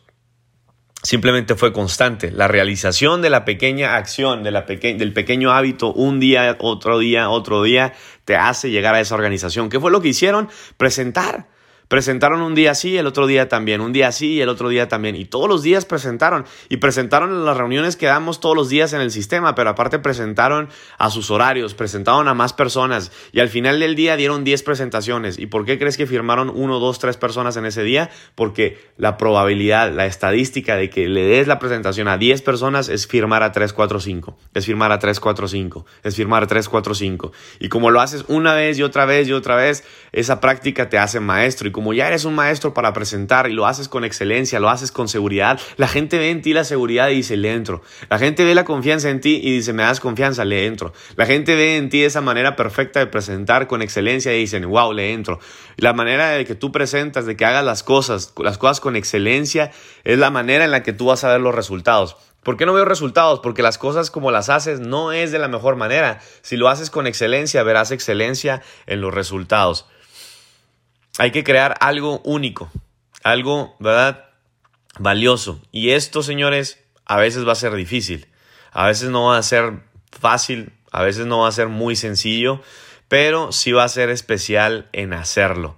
Simplemente 1.03 1.55
fue 1.55 1.71
constante. 1.71 2.31
La 2.31 2.49
realización 2.49 3.21
de 3.21 3.29
la 3.29 3.45
pequeña 3.45 3.95
acción, 3.95 4.43
de 4.43 4.51
la 4.51 4.63
del 4.63 5.13
pequeño 5.13 5.51
hábito, 5.51 5.93
un 5.93 6.19
día, 6.19 6.57
otro 6.59 6.99
día, 6.99 7.29
otro 7.29 7.63
día, 7.63 7.93
te 8.25 8.35
hace 8.35 8.71
llegar 8.71 8.93
a 8.93 8.99
esa 8.99 9.15
organización. 9.15 9.69
¿Qué 9.69 9.79
fue 9.79 9.89
lo 9.89 10.01
que 10.01 10.09
hicieron? 10.09 10.49
Presentar 10.75 11.47
Presentaron 11.87 12.41
un 12.41 12.53
día 12.53 12.75
sí, 12.75 12.97
el 12.97 13.07
otro 13.07 13.27
día 13.27 13.47
también, 13.47 13.79
un 13.79 13.93
día 13.93 14.11
sí 14.11 14.33
y 14.33 14.41
el 14.41 14.49
otro 14.49 14.67
día 14.67 14.89
también. 14.89 15.15
Y 15.15 15.23
todos 15.23 15.47
los 15.47 15.63
días 15.63 15.85
presentaron. 15.85 16.45
Y 16.67 16.77
presentaron 16.77 17.29
en 17.29 17.45
las 17.45 17.55
reuniones 17.55 17.95
que 17.95 18.07
damos 18.07 18.41
todos 18.41 18.55
los 18.55 18.67
días 18.67 18.91
en 18.91 18.99
el 18.99 19.11
sistema, 19.11 19.55
pero 19.55 19.69
aparte 19.69 19.99
presentaron 19.99 20.67
a 20.97 21.09
sus 21.09 21.31
horarios, 21.31 21.73
presentaron 21.73 22.27
a 22.27 22.33
más 22.33 22.51
personas. 22.51 23.11
Y 23.31 23.39
al 23.39 23.47
final 23.47 23.79
del 23.79 23.95
día 23.95 24.17
dieron 24.17 24.43
10 24.43 24.63
presentaciones. 24.63 25.39
¿Y 25.39 25.45
por 25.45 25.63
qué 25.63 25.79
crees 25.79 25.95
que 25.95 26.07
firmaron 26.07 26.49
1, 26.53 26.79
2, 26.79 26.99
3 26.99 27.15
personas 27.15 27.55
en 27.55 27.65
ese 27.65 27.83
día? 27.83 28.09
Porque 28.35 28.79
la 28.97 29.17
probabilidad, 29.17 29.93
la 29.93 30.07
estadística 30.07 30.75
de 30.75 30.89
que 30.89 31.07
le 31.07 31.25
des 31.25 31.47
la 31.47 31.59
presentación 31.59 32.09
a 32.09 32.17
10 32.17 32.41
personas 32.41 32.89
es 32.89 33.07
firmar 33.07 33.43
a 33.43 33.53
3, 33.53 33.71
4, 33.71 33.99
5. 34.01 34.37
Es 34.53 34.65
firmar 34.65 34.91
a 34.91 34.99
3, 34.99 35.19
4, 35.21 35.47
5. 35.47 35.85
Es 36.03 36.15
firmar 36.15 36.43
a 36.43 36.47
3, 36.47 36.67
4, 36.67 36.95
5. 36.95 37.31
Y 37.59 37.69
como 37.69 37.91
lo 37.91 38.01
haces 38.01 38.25
una 38.27 38.53
vez 38.53 38.77
y 38.77 38.83
otra 38.83 39.05
vez 39.05 39.29
y 39.29 39.33
otra 39.33 39.55
vez, 39.55 39.85
esa 40.11 40.41
práctica 40.41 40.89
te 40.89 40.97
hace 40.97 41.21
maestro. 41.21 41.76
Como 41.77 41.93
ya 41.93 42.07
eres 42.07 42.25
un 42.25 42.33
maestro 42.33 42.73
para 42.73 42.91
presentar 42.91 43.47
y 43.47 43.53
lo 43.53 43.67
haces 43.67 43.87
con 43.87 44.03
excelencia, 44.03 44.59
lo 44.59 44.67
haces 44.67 44.91
con 44.91 45.07
seguridad, 45.07 45.59
la 45.75 45.87
gente 45.87 46.17
ve 46.17 46.31
en 46.31 46.41
ti 46.41 46.51
la 46.51 46.63
seguridad 46.63 47.09
y 47.09 47.17
dice, 47.17 47.37
le 47.37 47.53
entro. 47.53 47.83
La 48.09 48.17
gente 48.17 48.43
ve 48.45 48.55
la 48.55 48.65
confianza 48.65 49.11
en 49.11 49.21
ti 49.21 49.39
y 49.43 49.51
dice, 49.51 49.73
me 49.73 49.83
das 49.83 49.99
confianza, 49.99 50.43
le 50.43 50.65
entro. 50.65 50.91
La 51.17 51.27
gente 51.27 51.53
ve 51.53 51.77
en 51.77 51.89
ti 51.89 52.03
esa 52.03 52.19
manera 52.19 52.55
perfecta 52.55 52.99
de 52.99 53.05
presentar 53.05 53.67
con 53.67 53.83
excelencia 53.83 54.35
y 54.35 54.39
dicen, 54.39 54.67
wow, 54.67 54.91
le 54.91 55.13
entro. 55.13 55.39
La 55.75 55.93
manera 55.93 56.31
de 56.31 56.45
que 56.45 56.55
tú 56.55 56.71
presentas, 56.71 57.27
de 57.27 57.37
que 57.37 57.45
hagas 57.45 57.63
las 57.63 57.83
cosas, 57.83 58.33
las 58.43 58.57
cosas 58.57 58.79
con 58.79 58.95
excelencia, 58.95 59.69
es 60.03 60.17
la 60.17 60.31
manera 60.31 60.65
en 60.65 60.71
la 60.71 60.81
que 60.81 60.93
tú 60.93 61.05
vas 61.05 61.23
a 61.25 61.29
ver 61.29 61.41
los 61.41 61.53
resultados. 61.53 62.17
¿Por 62.41 62.57
qué 62.57 62.65
no 62.65 62.73
veo 62.73 62.85
resultados? 62.85 63.39
Porque 63.41 63.61
las 63.61 63.77
cosas 63.77 64.09
como 64.09 64.31
las 64.31 64.49
haces 64.49 64.79
no 64.79 65.11
es 65.11 65.31
de 65.31 65.37
la 65.37 65.47
mejor 65.47 65.75
manera. 65.75 66.21
Si 66.41 66.57
lo 66.57 66.69
haces 66.69 66.89
con 66.89 67.05
excelencia, 67.05 67.61
verás 67.61 67.91
excelencia 67.91 68.63
en 68.87 68.99
los 68.99 69.13
resultados. 69.13 69.85
Hay 71.17 71.31
que 71.31 71.43
crear 71.43 71.75
algo 71.79 72.21
único, 72.23 72.69
algo, 73.23 73.75
¿verdad? 73.79 74.25
Valioso. 74.99 75.59
Y 75.71 75.91
esto, 75.91 76.21
señores, 76.21 76.83
a 77.05 77.17
veces 77.17 77.47
va 77.47 77.53
a 77.53 77.55
ser 77.55 77.73
difícil. 77.73 78.27
A 78.71 78.85
veces 78.85 79.09
no 79.09 79.25
va 79.25 79.37
a 79.37 79.43
ser 79.43 79.81
fácil, 80.11 80.73
a 80.91 81.01
veces 81.01 81.25
no 81.25 81.39
va 81.39 81.47
a 81.47 81.51
ser 81.51 81.69
muy 81.69 81.95
sencillo, 81.95 82.61
pero 83.07 83.51
sí 83.51 83.71
va 83.71 83.83
a 83.83 83.89
ser 83.89 84.09
especial 84.09 84.89
en 84.93 85.13
hacerlo. 85.13 85.77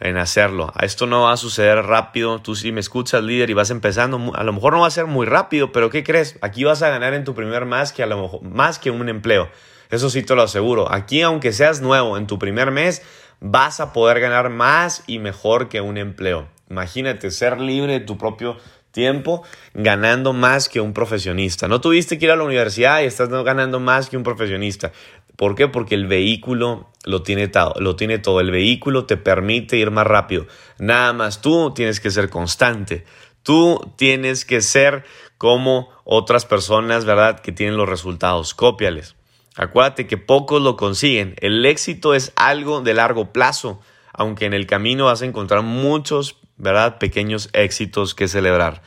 En 0.00 0.16
hacerlo. 0.16 0.72
Esto 0.80 1.06
no 1.06 1.22
va 1.24 1.32
a 1.32 1.36
suceder 1.36 1.84
rápido. 1.84 2.40
Tú 2.40 2.54
si 2.54 2.72
me 2.72 2.80
escuchas, 2.80 3.22
líder, 3.22 3.50
y 3.50 3.54
vas 3.54 3.70
empezando, 3.70 4.32
a 4.34 4.44
lo 4.44 4.52
mejor 4.52 4.72
no 4.72 4.80
va 4.80 4.86
a 4.86 4.92
ser 4.92 5.06
muy 5.06 5.26
rápido, 5.26 5.72
pero 5.72 5.90
¿qué 5.90 6.04
crees? 6.04 6.38
Aquí 6.40 6.64
vas 6.64 6.82
a 6.82 6.88
ganar 6.88 7.14
en 7.14 7.24
tu 7.24 7.34
primer 7.34 7.66
más 7.66 7.92
que 7.92 8.02
a 8.02 8.06
lo 8.06 8.22
mejor, 8.22 8.42
más 8.42 8.78
que 8.78 8.90
un 8.90 9.08
empleo. 9.08 9.50
Eso 9.90 10.08
sí 10.08 10.22
te 10.22 10.34
lo 10.34 10.42
aseguro. 10.42 10.92
Aquí, 10.92 11.22
aunque 11.22 11.52
seas 11.52 11.80
nuevo 11.80 12.16
en 12.16 12.26
tu 12.26 12.38
primer 12.38 12.70
mes, 12.70 13.02
vas 13.40 13.80
a 13.80 13.92
poder 13.92 14.20
ganar 14.20 14.50
más 14.50 15.04
y 15.06 15.18
mejor 15.18 15.68
que 15.68 15.80
un 15.80 15.98
empleo. 15.98 16.48
Imagínate 16.70 17.30
ser 17.30 17.60
libre 17.60 17.94
de 17.94 18.00
tu 18.00 18.18
propio 18.18 18.56
tiempo 18.90 19.42
ganando 19.74 20.32
más 20.32 20.68
que 20.68 20.80
un 20.80 20.92
profesionista. 20.92 21.68
No 21.68 21.80
tuviste 21.80 22.18
que 22.18 22.26
ir 22.26 22.30
a 22.30 22.36
la 22.36 22.44
universidad 22.44 23.00
y 23.00 23.04
estás 23.04 23.28
ganando 23.28 23.80
más 23.80 24.08
que 24.08 24.16
un 24.16 24.22
profesionista. 24.22 24.92
¿Por 25.36 25.54
qué? 25.54 25.68
Porque 25.68 25.94
el 25.94 26.06
vehículo 26.08 26.90
lo 27.04 27.22
tiene, 27.22 27.46
todo, 27.48 27.74
lo 27.78 27.94
tiene 27.94 28.18
todo. 28.18 28.40
El 28.40 28.50
vehículo 28.50 29.06
te 29.06 29.16
permite 29.16 29.76
ir 29.76 29.90
más 29.90 30.06
rápido. 30.06 30.46
Nada 30.78 31.12
más 31.12 31.40
tú 31.40 31.72
tienes 31.74 32.00
que 32.00 32.10
ser 32.10 32.28
constante. 32.28 33.04
Tú 33.44 33.94
tienes 33.96 34.44
que 34.44 34.60
ser 34.60 35.04
como 35.38 35.90
otras 36.04 36.44
personas, 36.44 37.04
¿verdad? 37.04 37.38
Que 37.40 37.52
tienen 37.52 37.76
los 37.76 37.88
resultados. 37.88 38.52
Cópiales. 38.52 39.17
Acuérdate 39.56 40.06
que 40.06 40.16
pocos 40.16 40.62
lo 40.62 40.76
consiguen. 40.76 41.34
El 41.40 41.64
éxito 41.66 42.14
es 42.14 42.32
algo 42.36 42.80
de 42.80 42.94
largo 42.94 43.32
plazo, 43.32 43.80
aunque 44.12 44.46
en 44.46 44.54
el 44.54 44.66
camino 44.66 45.06
vas 45.06 45.22
a 45.22 45.26
encontrar 45.26 45.62
muchos, 45.62 46.36
¿verdad? 46.56 46.98
Pequeños 46.98 47.50
éxitos 47.52 48.14
que 48.14 48.28
celebrar. 48.28 48.82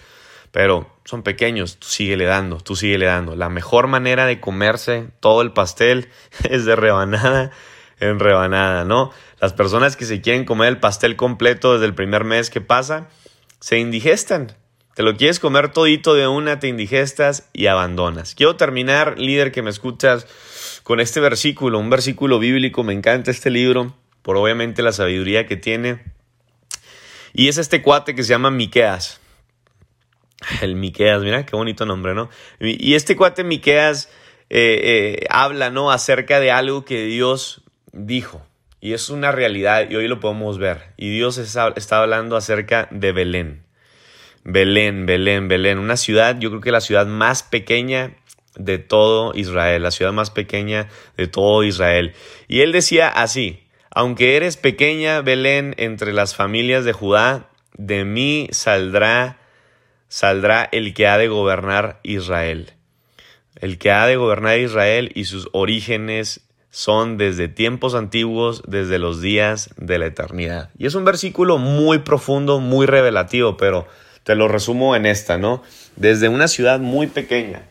Pero 0.51 0.89
son 1.05 1.23
pequeños, 1.23 1.77
tú 1.77 1.87
síguele 1.87 2.25
dando, 2.25 2.57
tú 2.57 2.75
síguele 2.75 3.05
dando. 3.05 3.35
La 3.35 3.49
mejor 3.49 3.87
manera 3.87 4.25
de 4.25 4.39
comerse 4.39 5.07
todo 5.19 5.41
el 5.41 5.53
pastel 5.53 6.09
es 6.49 6.65
de 6.65 6.75
rebanada, 6.75 7.51
en 7.99 8.19
rebanada, 8.19 8.83
¿no? 8.83 9.11
Las 9.39 9.53
personas 9.53 9.95
que 9.95 10.05
se 10.05 10.21
quieren 10.21 10.45
comer 10.45 10.69
el 10.69 10.79
pastel 10.79 11.15
completo 11.15 11.73
desde 11.73 11.85
el 11.85 11.95
primer 11.95 12.23
mes 12.23 12.49
que 12.49 12.61
pasa, 12.61 13.09
se 13.59 13.79
indigestan. 13.79 14.55
Te 14.95 15.03
lo 15.03 15.15
quieres 15.15 15.39
comer 15.39 15.71
todito 15.71 16.13
de 16.13 16.27
una, 16.27 16.59
te 16.59 16.67
indigestas 16.67 17.49
y 17.53 17.67
abandonas. 17.67 18.35
Quiero 18.35 18.57
terminar, 18.57 19.17
líder 19.17 19.51
que 19.51 19.61
me 19.61 19.69
escuchas, 19.69 20.27
con 20.91 20.99
este 20.99 21.21
versículo, 21.21 21.79
un 21.79 21.89
versículo 21.89 22.37
bíblico. 22.37 22.83
Me 22.83 22.91
encanta 22.91 23.31
este 23.31 23.49
libro, 23.49 23.95
por 24.23 24.35
obviamente 24.35 24.83
la 24.83 24.91
sabiduría 24.91 25.45
que 25.45 25.55
tiene. 25.55 26.03
Y 27.31 27.47
es 27.47 27.57
este 27.57 27.81
cuate 27.81 28.13
que 28.13 28.23
se 28.23 28.31
llama 28.31 28.51
Miqueas. 28.51 29.21
El 30.61 30.75
Miqueas, 30.75 31.21
mira 31.21 31.45
qué 31.45 31.55
bonito 31.55 31.85
nombre, 31.85 32.13
¿no? 32.13 32.29
Y 32.59 32.95
este 32.95 33.15
cuate 33.15 33.45
Miqueas 33.45 34.09
eh, 34.49 34.81
eh, 34.83 35.27
habla, 35.29 35.69
¿no? 35.69 35.91
Acerca 35.91 36.41
de 36.41 36.51
algo 36.51 36.83
que 36.83 37.05
Dios 37.05 37.61
dijo. 37.93 38.45
Y 38.81 38.91
es 38.91 39.09
una 39.09 39.31
realidad 39.31 39.89
y 39.89 39.95
hoy 39.95 40.09
lo 40.09 40.19
podemos 40.19 40.57
ver. 40.57 40.91
Y 40.97 41.09
Dios 41.09 41.37
está, 41.37 42.01
hablando 42.01 42.35
acerca 42.35 42.89
de 42.91 43.13
Belén. 43.13 43.63
Belén, 44.43 45.05
Belén, 45.05 45.47
Belén. 45.47 45.79
Una 45.79 45.95
ciudad, 45.95 46.37
yo 46.37 46.49
creo 46.49 46.59
que 46.59 46.71
la 46.73 46.81
ciudad 46.81 47.07
más 47.07 47.43
pequeña 47.43 48.17
de 48.55 48.77
todo 48.77 49.33
Israel, 49.35 49.83
la 49.83 49.91
ciudad 49.91 50.13
más 50.13 50.29
pequeña 50.29 50.89
de 51.17 51.27
todo 51.27 51.63
Israel. 51.63 52.13
Y 52.47 52.61
él 52.61 52.71
decía 52.71 53.07
así, 53.07 53.63
aunque 53.89 54.37
eres 54.37 54.57
pequeña, 54.57 55.21
Belén, 55.21 55.75
entre 55.77 56.13
las 56.13 56.35
familias 56.35 56.85
de 56.85 56.93
Judá, 56.93 57.49
de 57.77 58.05
mí 58.05 58.47
saldrá, 58.51 59.37
saldrá 60.07 60.67
el 60.71 60.93
que 60.93 61.07
ha 61.07 61.17
de 61.17 61.27
gobernar 61.27 61.99
Israel. 62.03 62.73
El 63.59 63.77
que 63.77 63.91
ha 63.91 64.07
de 64.07 64.15
gobernar 64.15 64.59
Israel 64.59 65.11
y 65.13 65.25
sus 65.25 65.49
orígenes 65.51 66.41
son 66.69 67.17
desde 67.17 67.49
tiempos 67.49 67.95
antiguos, 67.95 68.63
desde 68.65 68.97
los 68.97 69.21
días 69.21 69.69
de 69.75 69.99
la 69.99 70.05
eternidad. 70.05 70.69
Y 70.77 70.85
es 70.85 70.95
un 70.95 71.03
versículo 71.03 71.57
muy 71.57 71.99
profundo, 71.99 72.59
muy 72.59 72.85
revelativo, 72.85 73.57
pero 73.57 73.87
te 74.23 74.35
lo 74.35 74.47
resumo 74.47 74.95
en 74.95 75.05
esta, 75.05 75.37
¿no? 75.37 75.61
Desde 75.97 76.29
una 76.29 76.47
ciudad 76.47 76.79
muy 76.79 77.07
pequeña, 77.07 77.63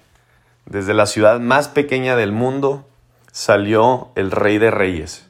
desde 0.70 0.94
la 0.94 1.04
ciudad 1.04 1.40
más 1.40 1.68
pequeña 1.68 2.16
del 2.16 2.32
mundo, 2.32 2.86
salió 3.32 4.12
el 4.14 4.30
rey 4.30 4.56
de 4.56 4.70
reyes. 4.70 5.28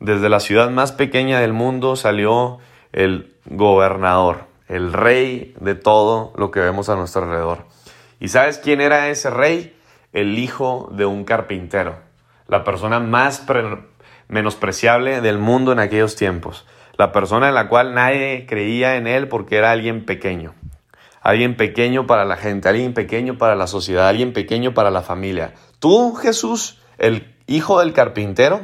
Desde 0.00 0.28
la 0.28 0.40
ciudad 0.40 0.70
más 0.70 0.90
pequeña 0.90 1.38
del 1.38 1.52
mundo 1.52 1.94
salió 1.94 2.58
el 2.92 3.36
gobernador, 3.44 4.46
el 4.66 4.92
rey 4.92 5.54
de 5.60 5.76
todo 5.76 6.32
lo 6.36 6.50
que 6.50 6.58
vemos 6.58 6.88
a 6.88 6.96
nuestro 6.96 7.22
alrededor. 7.22 7.66
¿Y 8.18 8.28
sabes 8.28 8.58
quién 8.58 8.80
era 8.80 9.10
ese 9.10 9.30
rey? 9.30 9.76
El 10.12 10.38
hijo 10.38 10.88
de 10.92 11.06
un 11.06 11.24
carpintero, 11.24 11.96
la 12.48 12.64
persona 12.64 12.98
más 12.98 13.44
menospreciable 14.26 15.20
del 15.20 15.38
mundo 15.38 15.72
en 15.72 15.78
aquellos 15.78 16.16
tiempos 16.16 16.66
la 17.00 17.12
persona 17.12 17.48
en 17.48 17.54
la 17.54 17.66
cual 17.66 17.94
nadie 17.94 18.44
creía 18.46 18.96
en 18.96 19.06
él 19.06 19.26
porque 19.26 19.56
era 19.56 19.70
alguien 19.70 20.04
pequeño. 20.04 20.52
Alguien 21.20 21.56
pequeño 21.56 22.06
para 22.06 22.24
la 22.24 22.36
gente, 22.36 22.68
alguien 22.68 22.94
pequeño 22.94 23.36
para 23.36 23.54
la 23.54 23.66
sociedad, 23.66 24.08
alguien 24.08 24.32
pequeño 24.32 24.72
para 24.72 24.90
la 24.90 25.02
familia. 25.02 25.54
Tú, 25.78 26.14
Jesús, 26.14 26.78
el 26.98 27.36
hijo 27.46 27.80
del 27.80 27.92
carpintero, 27.92 28.62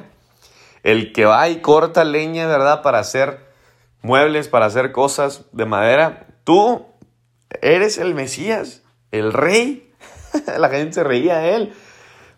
el 0.82 1.12
que 1.12 1.24
va 1.24 1.48
y 1.48 1.56
corta 1.56 2.04
leña, 2.04 2.46
¿verdad? 2.46 2.82
Para 2.82 3.00
hacer 3.00 3.46
muebles, 4.02 4.48
para 4.48 4.66
hacer 4.66 4.92
cosas 4.92 5.44
de 5.52 5.66
madera. 5.66 6.28
Tú 6.44 6.86
eres 7.60 7.98
el 7.98 8.14
Mesías, 8.14 8.82
el 9.10 9.32
rey. 9.32 9.92
la 10.58 10.68
gente 10.68 10.94
se 10.94 11.04
reía 11.04 11.38
de 11.38 11.56
él. 11.56 11.72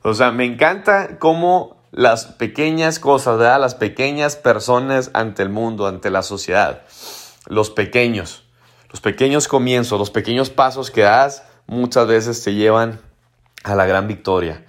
O 0.03 0.15
sea, 0.15 0.31
me 0.31 0.45
encanta 0.45 1.19
cómo 1.19 1.83
las 1.91 2.27
pequeñas 2.27 2.99
cosas, 2.99 3.39
¿verdad? 3.39 3.61
Las 3.61 3.75
pequeñas 3.75 4.37
personas 4.37 5.11
ante 5.15 5.43
el 5.43 5.49
mundo, 5.49 5.87
ante 5.87 6.11
la 6.11 6.23
sociedad. 6.23 6.83
Los 7.47 7.71
pequeños, 7.71 8.48
los 8.91 9.01
pequeños 9.01 9.49
comienzos, 9.49 9.99
los 9.99 10.11
pequeños 10.11 10.51
pasos 10.51 10.91
que 10.91 11.03
das 11.03 11.43
muchas 11.67 12.07
veces 12.07 12.43
te 12.43 12.55
llevan 12.55 13.01
a 13.65 13.75
la 13.75 13.87
gran 13.87 14.09
victoria. 14.09 14.65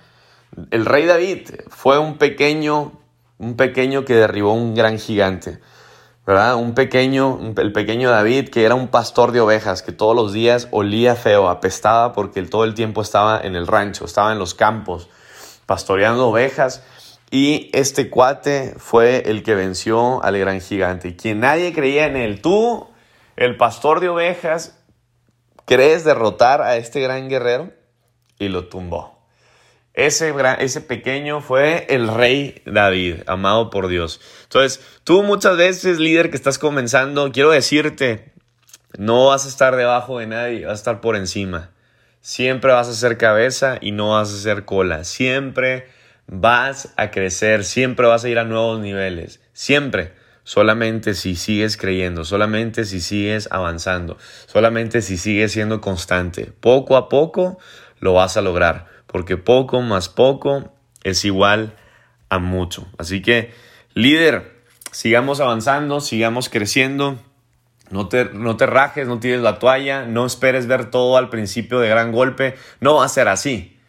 El 0.71 0.85
rey 0.85 1.05
David 1.05 1.49
fue 1.69 1.99
un 1.99 2.17
pequeño, 2.17 2.93
un 3.37 3.55
pequeño 3.55 4.05
que 4.05 4.15
derribó 4.15 4.53
un 4.53 4.75
gran 4.75 4.99
gigante. 4.99 5.59
¿verdad? 6.29 6.57
Un 6.57 6.75
pequeño, 6.75 7.55
el 7.57 7.71
pequeño 7.71 8.11
David 8.11 8.49
que 8.49 8.63
era 8.63 8.75
un 8.75 8.89
pastor 8.89 9.31
de 9.31 9.41
ovejas, 9.41 9.81
que 9.81 9.91
todos 9.91 10.15
los 10.15 10.31
días 10.31 10.67
olía 10.69 11.15
feo, 11.15 11.49
apestaba 11.49 12.13
porque 12.13 12.43
todo 12.43 12.65
el 12.65 12.75
tiempo 12.75 13.01
estaba 13.01 13.41
en 13.41 13.55
el 13.55 13.65
rancho, 13.65 14.05
estaba 14.05 14.31
en 14.31 14.37
los 14.37 14.53
campos, 14.53 15.09
pastoreando 15.65 16.27
ovejas 16.27 16.83
y 17.31 17.71
este 17.73 18.11
cuate 18.11 18.75
fue 18.77 19.23
el 19.25 19.41
que 19.41 19.55
venció 19.55 20.23
al 20.23 20.37
gran 20.37 20.61
gigante. 20.61 21.15
Quien 21.15 21.39
nadie 21.39 21.73
creía 21.73 22.05
en 22.05 22.15
él. 22.15 22.41
Tú, 22.41 22.87
el 23.39 23.55
pastor 23.55 24.01
de 24.01 24.09
ovejas, 24.09 24.77
crees 25.63 26.03
derrotar 26.03 26.61
a 26.61 26.75
este 26.75 26.99
gran 26.99 27.29
guerrero 27.29 27.71
y 28.37 28.49
lo 28.49 28.67
tumbó. 28.67 29.17
Ese, 29.93 30.33
ese 30.59 30.81
pequeño 30.81 31.39
fue 31.39 31.85
el 31.89 32.09
rey 32.09 32.61
David, 32.65 33.21
amado 33.27 33.69
por 33.69 33.87
Dios. 33.87 34.19
Entonces, 34.43 34.81
tú 35.05 35.23
muchas 35.23 35.55
veces, 35.55 35.99
líder 35.99 36.29
que 36.29 36.35
estás 36.35 36.59
comenzando, 36.59 37.31
quiero 37.31 37.51
decirte, 37.51 38.33
no 38.97 39.27
vas 39.27 39.45
a 39.45 39.47
estar 39.47 39.77
debajo 39.77 40.19
de 40.19 40.27
nadie, 40.27 40.65
vas 40.65 40.73
a 40.73 40.75
estar 40.75 40.99
por 40.99 41.15
encima. 41.15 41.71
Siempre 42.19 42.73
vas 42.73 42.89
a 42.89 42.93
ser 42.93 43.17
cabeza 43.17 43.77
y 43.79 43.93
no 43.93 44.11
vas 44.11 44.33
a 44.33 44.37
ser 44.37 44.65
cola. 44.65 45.05
Siempre 45.05 45.87
vas 46.27 46.93
a 46.97 47.09
crecer, 47.09 47.63
siempre 47.63 48.05
vas 48.05 48.25
a 48.25 48.29
ir 48.29 48.37
a 48.37 48.43
nuevos 48.43 48.81
niveles, 48.81 49.39
siempre. 49.53 50.18
Solamente 50.49 51.13
si 51.13 51.35
sigues 51.35 51.77
creyendo, 51.77 52.25
solamente 52.25 52.83
si 52.83 53.01
sigues 53.01 53.47
avanzando, 53.51 54.17
solamente 54.47 55.03
si 55.03 55.15
sigues 55.15 55.51
siendo 55.51 55.79
constante. 55.79 56.51
Poco 56.59 56.97
a 56.97 57.07
poco 57.07 57.59
lo 57.99 58.13
vas 58.13 58.35
a 58.35 58.41
lograr, 58.41 58.87
porque 59.05 59.37
poco 59.37 59.81
más 59.81 60.09
poco 60.09 60.73
es 61.03 61.23
igual 61.23 61.75
a 62.29 62.39
mucho. 62.39 62.87
Así 62.97 63.21
que, 63.21 63.53
líder, 63.93 64.63
sigamos 64.91 65.39
avanzando, 65.39 65.99
sigamos 65.99 66.49
creciendo. 66.49 67.19
No 67.91 68.07
te, 68.07 68.25
no 68.33 68.57
te 68.57 68.65
rajes, 68.65 69.07
no 69.07 69.19
tires 69.19 69.41
la 69.41 69.59
toalla, 69.59 70.07
no 70.07 70.25
esperes 70.25 70.65
ver 70.65 70.89
todo 70.89 71.17
al 71.17 71.29
principio 71.29 71.79
de 71.79 71.89
gran 71.89 72.11
golpe. 72.11 72.55
No 72.79 72.95
va 72.95 73.05
a 73.05 73.09
ser 73.09 73.27
así. 73.27 73.79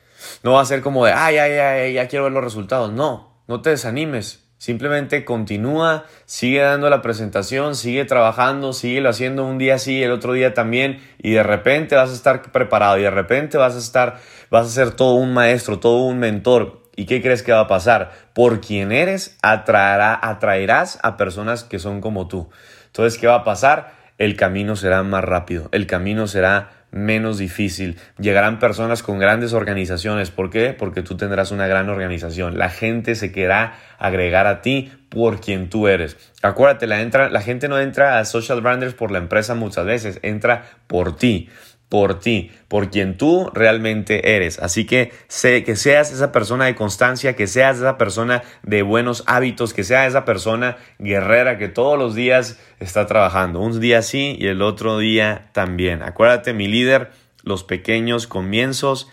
No 0.42 0.52
va 0.52 0.60
a 0.60 0.66
ser 0.66 0.82
como 0.82 1.06
de, 1.06 1.14
ay, 1.14 1.38
ay, 1.38 1.52
ay, 1.52 1.92
ya 1.94 2.06
quiero 2.06 2.24
ver 2.24 2.34
los 2.34 2.44
resultados. 2.44 2.92
No, 2.92 3.42
no 3.48 3.62
te 3.62 3.70
desanimes. 3.70 4.49
Simplemente 4.60 5.24
continúa, 5.24 6.04
sigue 6.26 6.60
dando 6.60 6.90
la 6.90 7.00
presentación, 7.00 7.74
sigue 7.74 8.04
trabajando, 8.04 8.74
sigue 8.74 9.08
haciendo 9.08 9.46
un 9.46 9.56
día 9.56 9.78
sí, 9.78 10.02
el 10.02 10.10
otro 10.12 10.34
día 10.34 10.52
también, 10.52 11.00
y 11.16 11.30
de 11.30 11.42
repente 11.42 11.94
vas 11.96 12.10
a 12.10 12.12
estar 12.12 12.42
preparado, 12.52 12.98
y 12.98 13.02
de 13.02 13.10
repente 13.10 13.56
vas 13.56 13.74
a 13.74 13.78
estar, 13.78 14.18
vas 14.50 14.66
a 14.66 14.68
ser 14.68 14.90
todo 14.90 15.14
un 15.14 15.32
maestro, 15.32 15.78
todo 15.78 16.04
un 16.04 16.18
mentor. 16.18 16.82
¿Y 16.94 17.06
qué 17.06 17.22
crees 17.22 17.42
que 17.42 17.52
va 17.52 17.60
a 17.60 17.68
pasar? 17.68 18.12
Por 18.34 18.60
quien 18.60 18.92
eres, 18.92 19.38
atraerá, 19.40 20.20
atraerás 20.22 20.98
a 21.02 21.16
personas 21.16 21.64
que 21.64 21.78
son 21.78 22.02
como 22.02 22.28
tú. 22.28 22.50
Entonces, 22.88 23.18
¿qué 23.18 23.28
va 23.28 23.36
a 23.36 23.44
pasar? 23.44 23.94
El 24.18 24.36
camino 24.36 24.76
será 24.76 25.02
más 25.02 25.24
rápido, 25.24 25.70
el 25.72 25.86
camino 25.86 26.26
será 26.26 26.79
menos 26.90 27.38
difícil. 27.38 27.98
Llegarán 28.18 28.58
personas 28.58 29.02
con 29.02 29.18
grandes 29.18 29.52
organizaciones. 29.52 30.30
¿Por 30.30 30.50
qué? 30.50 30.72
Porque 30.72 31.02
tú 31.02 31.16
tendrás 31.16 31.50
una 31.50 31.66
gran 31.66 31.88
organización. 31.88 32.58
La 32.58 32.68
gente 32.68 33.14
se 33.14 33.32
querrá 33.32 33.74
agregar 33.98 34.46
a 34.46 34.62
ti 34.62 34.90
por 35.08 35.40
quien 35.40 35.68
tú 35.68 35.88
eres. 35.88 36.16
Acuérdate, 36.42 36.86
la, 36.86 37.00
entra, 37.00 37.30
la 37.30 37.42
gente 37.42 37.68
no 37.68 37.78
entra 37.78 38.18
a 38.18 38.24
social 38.24 38.60
branders 38.60 38.94
por 38.94 39.10
la 39.10 39.18
empresa 39.18 39.54
muchas 39.54 39.84
veces, 39.84 40.18
entra 40.22 40.64
por 40.86 41.16
ti 41.16 41.48
por 41.90 42.20
ti, 42.20 42.52
por 42.68 42.88
quien 42.88 43.18
tú 43.18 43.50
realmente 43.52 44.36
eres. 44.36 44.60
Así 44.60 44.86
que 44.86 45.12
sé 45.26 45.64
que 45.64 45.74
seas 45.74 46.12
esa 46.12 46.30
persona 46.32 46.66
de 46.66 46.76
constancia, 46.76 47.34
que 47.34 47.48
seas 47.48 47.78
esa 47.78 47.98
persona 47.98 48.42
de 48.62 48.82
buenos 48.82 49.24
hábitos, 49.26 49.74
que 49.74 49.82
seas 49.82 50.08
esa 50.08 50.24
persona 50.24 50.78
guerrera 51.00 51.58
que 51.58 51.68
todos 51.68 51.98
los 51.98 52.14
días 52.14 52.58
está 52.78 53.06
trabajando. 53.06 53.58
Un 53.58 53.80
día 53.80 54.02
sí 54.02 54.36
y 54.38 54.46
el 54.46 54.62
otro 54.62 54.98
día 54.98 55.48
también. 55.52 56.02
Acuérdate, 56.02 56.54
mi 56.54 56.68
líder, 56.68 57.10
los 57.42 57.64
pequeños 57.64 58.28
comienzos 58.28 59.08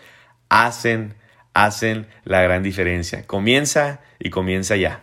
hacen, 0.48 1.16
hacen 1.56 2.08
la 2.26 2.44
gran 2.44 2.62
diferencia. 2.62 3.26
Comienza 3.26 4.02
y 4.20 4.30
comienza 4.30 4.76
ya. 4.76 5.02